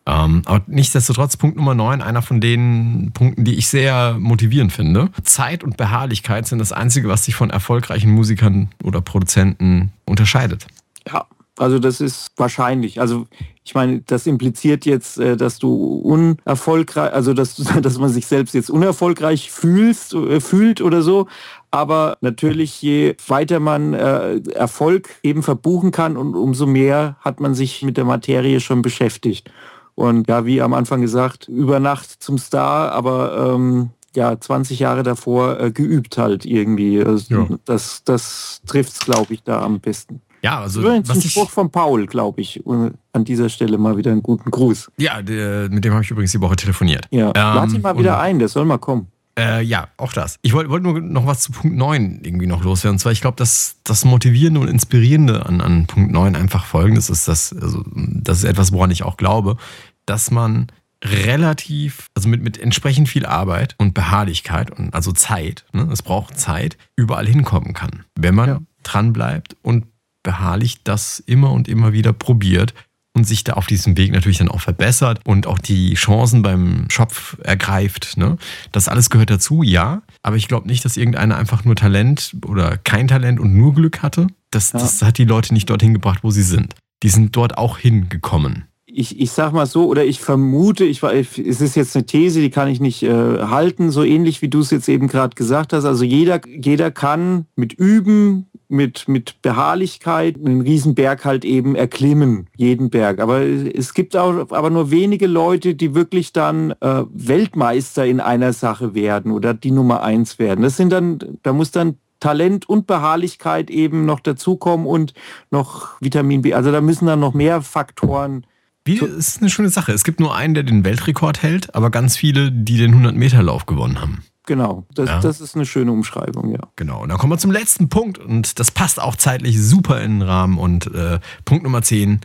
Ähm, 0.04 0.42
aber 0.46 0.64
nichtsdestotrotz, 0.66 1.36
Punkt 1.36 1.56
Nummer 1.56 1.74
9, 1.74 2.02
einer 2.02 2.22
von 2.22 2.40
den 2.40 3.12
Punkten, 3.14 3.44
die 3.44 3.54
ich 3.54 3.68
sehr 3.68 4.16
motivierend 4.18 4.72
finde. 4.72 5.10
Zeit 5.22 5.62
und 5.62 5.76
Beharrlichkeit 5.76 6.46
sind 6.46 6.58
das 6.58 6.72
Einzige, 6.72 7.08
was 7.08 7.24
sich 7.24 7.34
von 7.34 7.50
erfolgreichen 7.50 8.10
Musikern 8.10 8.68
oder 8.82 9.00
Produzenten 9.00 9.92
unterscheidet. 10.04 10.66
Ja, 11.06 11.26
also 11.56 11.78
das 11.78 12.00
ist 12.00 12.32
wahrscheinlich. 12.36 13.00
Also 13.00 13.26
ich 13.64 13.74
meine, 13.74 14.00
das 14.00 14.26
impliziert 14.26 14.86
jetzt, 14.86 15.18
äh, 15.18 15.36
dass 15.36 15.58
du 15.58 15.72
unerfolgreich, 15.72 17.12
also 17.12 17.32
dass, 17.32 17.54
dass 17.82 17.98
man 17.98 18.10
sich 18.10 18.26
selbst 18.26 18.54
jetzt 18.54 18.70
unerfolgreich 18.70 19.52
fühlst, 19.52 20.14
äh, 20.14 20.40
fühlt 20.40 20.80
oder 20.80 21.02
so. 21.02 21.28
Aber 21.70 22.18
natürlich, 22.20 22.82
je 22.82 23.14
weiter 23.28 23.60
man 23.60 23.94
äh, 23.94 24.40
Erfolg 24.54 25.10
eben 25.22 25.42
verbuchen 25.42 25.90
kann 25.90 26.16
und 26.16 26.34
umso 26.34 26.66
mehr 26.66 27.16
hat 27.20 27.40
man 27.40 27.54
sich 27.54 27.82
mit 27.82 27.96
der 27.96 28.04
Materie 28.04 28.60
schon 28.60 28.82
beschäftigt. 28.82 29.50
Und 29.94 30.28
ja, 30.28 30.46
wie 30.46 30.62
am 30.62 30.74
Anfang 30.74 31.00
gesagt, 31.00 31.48
über 31.48 31.80
Nacht 31.80 32.22
zum 32.22 32.38
Star, 32.38 32.92
aber 32.92 33.54
ähm, 33.54 33.90
ja, 34.14 34.38
20 34.38 34.78
Jahre 34.78 35.02
davor 35.02 35.60
äh, 35.60 35.70
geübt 35.70 36.18
halt 36.18 36.44
irgendwie. 36.44 37.02
Also, 37.02 37.34
ja. 37.34 37.48
Das, 37.64 38.02
das 38.04 38.62
trifft 38.66 38.92
es, 38.92 38.98
glaube 39.00 39.34
ich, 39.34 39.42
da 39.42 39.62
am 39.62 39.80
besten. 39.80 40.20
Ja, 40.42 40.60
also 40.60 40.80
Übrigens 40.80 41.08
was 41.08 41.18
ein 41.18 41.22
Spruch 41.22 41.50
von 41.50 41.70
Paul, 41.70 42.06
glaube 42.06 42.40
ich. 42.40 42.62
An 42.66 43.24
dieser 43.24 43.48
Stelle 43.48 43.78
mal 43.78 43.96
wieder 43.96 44.10
einen 44.10 44.22
guten 44.24 44.50
Gruß. 44.50 44.90
Ja, 44.96 45.22
der, 45.22 45.68
mit 45.70 45.84
dem 45.84 45.92
habe 45.92 46.02
ich 46.02 46.10
übrigens 46.10 46.32
die 46.32 46.40
Woche 46.40 46.56
telefoniert. 46.56 47.06
Ja, 47.10 47.28
ähm, 47.28 47.32
lad 47.34 47.72
ihn 47.72 47.80
mal 47.80 47.96
wieder 47.96 48.18
ein, 48.18 48.38
der 48.40 48.48
soll 48.48 48.64
mal 48.64 48.78
kommen. 48.78 49.06
Äh, 49.38 49.62
ja, 49.62 49.88
auch 49.96 50.12
das. 50.12 50.36
Ich 50.42 50.52
wollte 50.52 50.68
wollt 50.70 50.82
nur 50.82 51.00
noch 51.00 51.26
was 51.26 51.40
zu 51.40 51.52
Punkt 51.52 51.76
9 51.76 52.20
irgendwie 52.22 52.46
noch 52.46 52.62
loswerden. 52.62 52.96
Und 52.96 52.98
zwar, 52.98 53.12
ich 53.12 53.22
glaube, 53.22 53.36
dass 53.36 53.76
das 53.84 54.04
Motivierende 54.04 54.60
und 54.60 54.68
Inspirierende 54.68 55.46
an, 55.46 55.60
an 55.60 55.86
Punkt 55.86 56.12
9 56.12 56.36
einfach 56.36 56.66
folgendes 56.66 57.08
ist. 57.08 57.28
Dass, 57.28 57.52
also, 57.54 57.82
das 57.96 58.38
ist 58.38 58.44
etwas, 58.44 58.72
woran 58.72 58.90
ich 58.90 59.04
auch 59.04 59.16
glaube, 59.16 59.56
dass 60.04 60.30
man 60.30 60.66
relativ, 61.04 62.10
also 62.14 62.28
mit, 62.28 62.42
mit 62.42 62.58
entsprechend 62.58 63.08
viel 63.08 63.26
Arbeit 63.26 63.74
und 63.78 63.94
Beharrlichkeit 63.94 64.70
und 64.70 64.94
also 64.94 65.12
Zeit, 65.12 65.64
ne, 65.72 65.88
es 65.90 66.02
braucht 66.02 66.38
Zeit, 66.38 66.76
überall 66.94 67.26
hinkommen 67.26 67.72
kann. 67.72 68.04
Wenn 68.14 68.34
man 68.34 68.48
ja. 68.48 68.60
dran 68.82 69.12
bleibt 69.12 69.56
und 69.62 69.86
beharrlich 70.22 70.84
das 70.84 71.18
immer 71.18 71.50
und 71.50 71.68
immer 71.68 71.92
wieder 71.92 72.12
probiert 72.12 72.74
und 73.14 73.24
sich 73.24 73.44
da 73.44 73.54
auf 73.54 73.66
diesem 73.66 73.96
Weg 73.96 74.12
natürlich 74.12 74.38
dann 74.38 74.48
auch 74.48 74.60
verbessert 74.60 75.20
und 75.24 75.46
auch 75.46 75.58
die 75.58 75.94
Chancen 75.94 76.42
beim 76.42 76.86
Schopf 76.90 77.36
ergreift. 77.42 78.16
Ne? 78.16 78.36
Das 78.72 78.88
alles 78.88 79.10
gehört 79.10 79.30
dazu, 79.30 79.62
ja. 79.62 80.02
Aber 80.22 80.36
ich 80.36 80.48
glaube 80.48 80.66
nicht, 80.66 80.84
dass 80.84 80.96
irgendeiner 80.96 81.36
einfach 81.36 81.64
nur 81.64 81.76
Talent 81.76 82.36
oder 82.46 82.78
kein 82.78 83.08
Talent 83.08 83.38
und 83.38 83.54
nur 83.54 83.74
Glück 83.74 84.02
hatte. 84.02 84.28
Das, 84.50 84.72
ja. 84.72 84.78
das 84.78 85.02
hat 85.02 85.18
die 85.18 85.24
Leute 85.24 85.52
nicht 85.52 85.68
dorthin 85.68 85.94
gebracht, 85.94 86.20
wo 86.22 86.30
sie 86.30 86.42
sind. 86.42 86.74
Die 87.02 87.08
sind 87.08 87.36
dort 87.36 87.58
auch 87.58 87.78
hingekommen 87.78 88.64
ich, 88.94 89.18
ich 89.18 89.32
sag 89.32 89.52
mal 89.52 89.66
so, 89.66 89.86
oder 89.86 90.04
ich 90.04 90.20
vermute, 90.20 90.84
ich, 90.84 91.02
es 91.02 91.60
ist 91.60 91.74
jetzt 91.74 91.96
eine 91.96 92.04
These, 92.04 92.40
die 92.40 92.50
kann 92.50 92.68
ich 92.68 92.80
nicht 92.80 93.02
äh, 93.02 93.08
halten, 93.10 93.90
so 93.90 94.04
ähnlich 94.04 94.42
wie 94.42 94.48
du 94.48 94.60
es 94.60 94.70
jetzt 94.70 94.88
eben 94.88 95.08
gerade 95.08 95.34
gesagt 95.34 95.72
hast. 95.72 95.84
Also 95.84 96.04
jeder, 96.04 96.40
jeder 96.46 96.90
kann 96.90 97.46
mit 97.56 97.72
Üben, 97.72 98.46
mit, 98.68 99.08
mit 99.08 99.40
Beharrlichkeit 99.42 100.36
einen 100.36 100.60
Riesenberg 100.60 101.24
halt 101.24 101.44
eben 101.44 101.74
erklimmen, 101.74 102.48
jeden 102.56 102.90
Berg. 102.90 103.20
Aber 103.20 103.40
es 103.40 103.94
gibt 103.94 104.16
auch 104.16 104.50
aber 104.50 104.70
nur 104.70 104.90
wenige 104.90 105.26
Leute, 105.26 105.74
die 105.74 105.94
wirklich 105.94 106.32
dann 106.32 106.72
äh, 106.80 107.04
Weltmeister 107.12 108.06
in 108.06 108.20
einer 108.20 108.52
Sache 108.52 108.94
werden 108.94 109.32
oder 109.32 109.54
die 109.54 109.70
Nummer 109.70 110.02
eins 110.02 110.38
werden. 110.38 110.62
Das 110.62 110.76
sind 110.76 110.90
dann, 110.90 111.18
da 111.42 111.52
muss 111.52 111.70
dann 111.70 111.96
Talent 112.20 112.68
und 112.68 112.86
Beharrlichkeit 112.86 113.68
eben 113.68 114.04
noch 114.06 114.20
dazukommen 114.20 114.86
und 114.86 115.12
noch 115.50 116.00
Vitamin 116.00 116.42
B. 116.42 116.54
Also 116.54 116.70
da 116.70 116.80
müssen 116.80 117.06
dann 117.06 117.20
noch 117.20 117.34
mehr 117.34 117.62
Faktoren 117.62 118.46
wie, 118.84 118.98
ist 118.98 119.40
eine 119.40 119.50
schöne 119.50 119.68
Sache. 119.68 119.92
Es 119.92 120.04
gibt 120.04 120.20
nur 120.20 120.34
einen, 120.34 120.54
der 120.54 120.62
den 120.62 120.84
Weltrekord 120.84 121.42
hält, 121.42 121.74
aber 121.74 121.90
ganz 121.90 122.16
viele, 122.16 122.50
die 122.50 122.76
den 122.76 122.94
100-Meter-Lauf 122.94 123.66
gewonnen 123.66 124.00
haben. 124.00 124.22
Genau, 124.46 124.84
das, 124.94 125.08
ja. 125.08 125.20
das, 125.20 125.40
ist 125.40 125.54
eine 125.54 125.66
schöne 125.66 125.92
Umschreibung, 125.92 126.50
ja. 126.50 126.58
Genau, 126.74 127.02
und 127.02 127.10
dann 127.10 127.18
kommen 127.18 127.32
wir 127.32 127.38
zum 127.38 127.52
letzten 127.52 127.88
Punkt 127.88 128.18
und 128.18 128.58
das 128.58 128.72
passt 128.72 129.00
auch 129.00 129.14
zeitlich 129.14 129.62
super 129.62 130.00
in 130.02 130.18
den 130.18 130.22
Rahmen. 130.22 130.58
Und 130.58 130.92
äh, 130.92 131.20
Punkt 131.44 131.62
Nummer 131.62 131.82
10, 131.82 132.20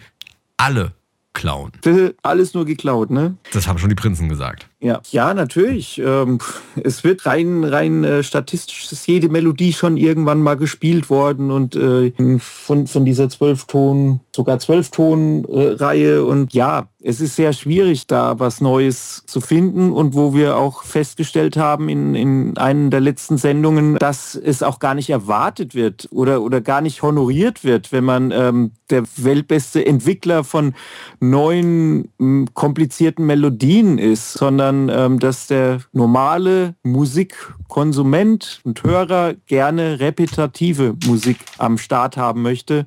alle 0.58 0.94
klauen. 1.34 1.72
Alles 2.24 2.56
nur 2.56 2.66
geklaut, 2.66 3.12
ne? 3.12 3.38
Das 3.54 3.68
haben 3.68 3.78
schon 3.78 3.90
die 3.90 3.96
Prinzen 3.96 4.28
gesagt. 4.28 4.68
Ja, 4.80 5.02
ja 5.10 5.34
natürlich. 5.34 6.00
Ähm, 6.04 6.38
es 6.84 7.04
wird 7.04 7.26
rein, 7.26 7.64
rein 7.64 8.04
äh, 8.04 8.22
statistisch 8.22 8.92
ist 8.92 9.08
jede 9.08 9.28
Melodie 9.28 9.74
schon 9.74 9.98
irgendwann 9.98 10.42
mal 10.42 10.56
gespielt 10.56 11.10
worden 11.10 11.50
und 11.50 11.76
äh, 11.76 12.12
von, 12.38 12.86
von 12.86 13.04
dieser 13.04 13.28
Zwölfton, 13.30 14.20
sogar 14.36 14.60
Zwölfton-Reihe. 14.60 16.24
und 16.24 16.54
ja, 16.54 16.90
es 17.02 17.22
ist 17.22 17.36
sehr 17.36 17.54
schwierig, 17.54 18.06
da 18.06 18.40
was 18.40 18.62
Neues 18.62 19.24
zu 19.26 19.42
finden 19.42 19.92
und 19.92 20.14
wo 20.14 20.34
wir 20.34 20.58
auch 20.58 20.84
festgestellt 20.84 21.58
haben 21.58 21.90
in, 21.90 22.14
in 22.14 22.58
einer 22.58 22.90
der 22.90 23.00
letzten 23.00 23.38
Sendungen, 23.38 23.96
dass 23.96 24.36
es 24.36 24.62
auch 24.62 24.78
gar 24.78 24.94
nicht 24.94 25.10
erwartet 25.10 25.74
wird 25.74 26.08
oder, 26.12 26.42
oder 26.42 26.62
gar 26.62 26.82
nicht 26.82 27.02
honoriert 27.02 27.64
wird, 27.64 27.92
wenn 27.92 28.04
man 28.04 28.32
ähm, 28.32 28.72
der 28.90 29.04
weltbeste 29.16 29.86
Entwickler 29.86 30.44
von 30.44 30.76
neuen, 31.20 32.10
komplizierten 32.54 33.26
Melodien 33.26 33.98
ist, 33.98 34.34
sondern 34.34 34.67
sondern 34.68 34.90
ähm, 35.14 35.20
dass 35.20 35.48
der 35.48 35.80
normale 35.94 36.76
Musikkonsument 36.84 38.62
und 38.64 38.84
Hörer 38.84 39.36
gerne 39.46 40.00
repetitive 40.00 40.96
Musik 41.06 41.38
am 41.58 41.78
Start 41.78 42.18
haben 42.18 42.42
möchte. 42.42 42.86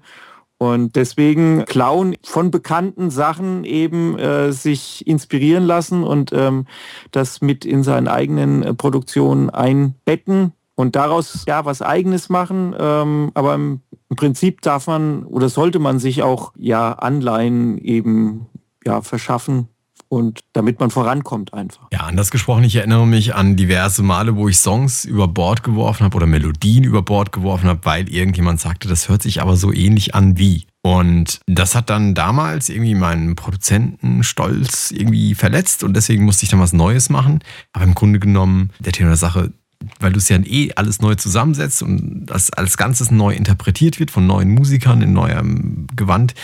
Und 0.58 0.94
deswegen 0.96 1.64
klauen 1.64 2.16
von 2.22 2.50
bekannten 2.50 3.10
Sachen 3.10 3.64
eben 3.64 4.18
äh, 4.18 4.52
sich 4.52 5.06
inspirieren 5.06 5.64
lassen 5.64 6.04
und 6.04 6.32
ähm, 6.34 6.66
das 7.12 7.40
mit 7.40 7.64
in 7.64 7.82
seinen 7.82 8.08
eigenen 8.08 8.62
äh, 8.62 8.74
Produktionen 8.74 9.48
einbetten 9.48 10.52
und 10.74 10.96
daraus 10.96 11.44
ja 11.48 11.64
was 11.64 11.80
eigenes 11.80 12.28
machen. 12.28 12.74
Ähm, 12.78 13.30
aber 13.32 13.54
im, 13.54 13.80
Prinzip 14.16 14.60
darf 14.60 14.88
man 14.88 15.22
oder 15.22 15.48
sollte 15.48 15.78
man 15.78 16.00
sich 16.00 16.24
auch 16.24 16.52
ja 16.58 16.92
Anleihen 16.94 17.78
eben 17.78 18.46
ja 18.84 19.02
verschaffen 19.02 19.68
und 20.10 20.40
damit 20.54 20.80
man 20.80 20.90
vorankommt 20.90 21.54
einfach. 21.54 21.86
Ja, 21.92 22.00
anders 22.00 22.32
gesprochen, 22.32 22.64
ich 22.64 22.74
erinnere 22.74 23.06
mich 23.06 23.36
an 23.36 23.54
diverse 23.54 24.02
Male, 24.02 24.34
wo 24.34 24.48
ich 24.48 24.58
Songs 24.58 25.04
über 25.04 25.28
Bord 25.28 25.62
geworfen 25.62 26.02
habe 26.02 26.16
oder 26.16 26.26
Melodien 26.26 26.82
über 26.82 27.02
Bord 27.02 27.30
geworfen 27.30 27.68
habe, 27.68 27.80
weil 27.84 28.08
irgendjemand 28.08 28.60
sagte, 28.60 28.88
das 28.88 29.08
hört 29.08 29.22
sich 29.22 29.40
aber 29.40 29.56
so 29.56 29.72
ähnlich 29.72 30.14
an 30.16 30.36
wie. 30.36 30.66
Und 30.82 31.40
das 31.46 31.76
hat 31.76 31.90
dann 31.90 32.14
damals 32.14 32.70
irgendwie 32.70 32.96
meinen 32.96 33.36
Produzentenstolz 33.36 34.90
irgendwie 34.90 35.36
verletzt 35.36 35.84
und 35.84 35.94
deswegen 35.94 36.24
musste 36.24 36.42
ich 36.42 36.50
dann 36.50 36.60
was 36.60 36.72
Neues 36.72 37.08
machen. 37.08 37.38
Aber 37.72 37.84
im 37.84 37.94
Grunde 37.94 38.18
genommen, 38.18 38.70
der 38.80 38.92
Thema 38.92 39.10
der 39.10 39.16
Sache, 39.16 39.52
weil 40.00 40.12
du 40.12 40.18
es 40.18 40.28
ja 40.28 40.38
eh 40.38 40.72
alles 40.74 41.00
neu 41.00 41.14
zusammensetzt 41.14 41.84
und 41.84 42.26
das 42.26 42.50
als 42.52 42.76
Ganzes 42.76 43.12
neu 43.12 43.32
interpretiert 43.32 44.00
wird 44.00 44.10
von 44.10 44.26
neuen 44.26 44.50
Musikern 44.50 45.02
in 45.02 45.12
neuem 45.12 45.86
Gewand, 45.94 46.34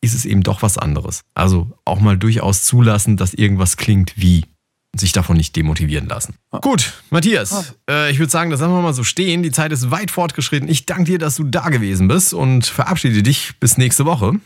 ist 0.00 0.14
es 0.14 0.24
eben 0.24 0.42
doch 0.42 0.62
was 0.62 0.78
anderes. 0.78 1.22
Also 1.34 1.70
auch 1.84 2.00
mal 2.00 2.16
durchaus 2.16 2.64
zulassen, 2.64 3.16
dass 3.16 3.34
irgendwas 3.34 3.76
klingt 3.76 4.14
wie 4.16 4.44
und 4.92 5.00
sich 5.00 5.12
davon 5.12 5.36
nicht 5.36 5.54
demotivieren 5.54 6.08
lassen. 6.08 6.34
Gut, 6.62 6.94
Matthias, 7.10 7.74
äh, 7.88 8.10
ich 8.10 8.18
würde 8.18 8.30
sagen, 8.30 8.50
das 8.50 8.60
lassen 8.60 8.72
wir 8.72 8.82
mal 8.82 8.94
so 8.94 9.04
stehen. 9.04 9.42
Die 9.42 9.52
Zeit 9.52 9.72
ist 9.72 9.90
weit 9.90 10.10
fortgeschritten. 10.10 10.68
Ich 10.68 10.86
danke 10.86 11.04
dir, 11.04 11.18
dass 11.18 11.36
du 11.36 11.44
da 11.44 11.68
gewesen 11.68 12.08
bist 12.08 12.34
und 12.34 12.66
verabschiede 12.66 13.22
dich 13.22 13.52
bis 13.60 13.78
nächste 13.78 14.04
Woche. 14.04 14.40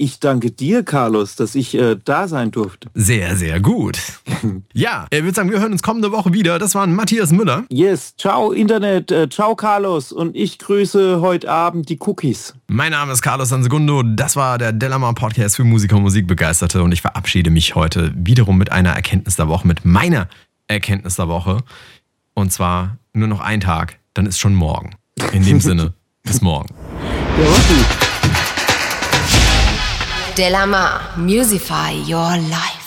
Ich 0.00 0.20
danke 0.20 0.52
dir, 0.52 0.84
Carlos, 0.84 1.34
dass 1.34 1.56
ich 1.56 1.74
äh, 1.74 1.96
da 2.04 2.28
sein 2.28 2.52
durfte. 2.52 2.88
Sehr, 2.94 3.34
sehr 3.34 3.58
gut. 3.58 3.98
ja, 4.72 5.08
ich 5.10 5.24
würde 5.24 5.34
sagen, 5.34 5.50
wir 5.50 5.58
hören 5.58 5.72
uns 5.72 5.82
kommende 5.82 6.12
Woche 6.12 6.32
wieder. 6.32 6.60
Das 6.60 6.76
war 6.76 6.86
Matthias 6.86 7.32
Müller. 7.32 7.64
Yes, 7.68 8.14
ciao 8.16 8.52
Internet, 8.52 9.10
äh, 9.10 9.28
ciao 9.28 9.56
Carlos 9.56 10.12
und 10.12 10.36
ich 10.36 10.60
grüße 10.60 11.20
heute 11.20 11.50
Abend 11.50 11.88
die 11.88 11.98
Cookies. 11.98 12.54
Mein 12.68 12.92
Name 12.92 13.12
ist 13.12 13.22
Carlos 13.22 13.48
Sansegundo. 13.48 14.04
Das 14.04 14.36
war 14.36 14.56
der 14.56 14.72
Delamar 14.72 15.14
Podcast 15.14 15.56
für 15.56 15.64
Musiker 15.64 15.96
und 15.96 16.02
Musikbegeisterte 16.02 16.80
und 16.80 16.92
ich 16.92 17.02
verabschiede 17.02 17.50
mich 17.50 17.74
heute 17.74 18.12
wiederum 18.14 18.56
mit 18.56 18.70
einer 18.70 18.90
Erkenntnis 18.90 19.34
der 19.34 19.48
Woche, 19.48 19.66
mit 19.66 19.84
meiner 19.84 20.28
Erkenntnis 20.68 21.16
der 21.16 21.26
Woche. 21.26 21.58
Und 22.34 22.52
zwar 22.52 22.98
nur 23.14 23.26
noch 23.26 23.40
ein 23.40 23.58
Tag, 23.58 23.98
dann 24.14 24.26
ist 24.26 24.38
schon 24.38 24.54
morgen. 24.54 24.94
In 25.32 25.44
dem 25.44 25.60
Sinne, 25.60 25.92
bis 26.22 26.40
morgen. 26.40 26.72
Ja, 27.36 27.46
war 27.46 28.07
Delamar, 30.38 31.16
Musify 31.16 31.90
Your 32.06 32.36
Life. 32.48 32.77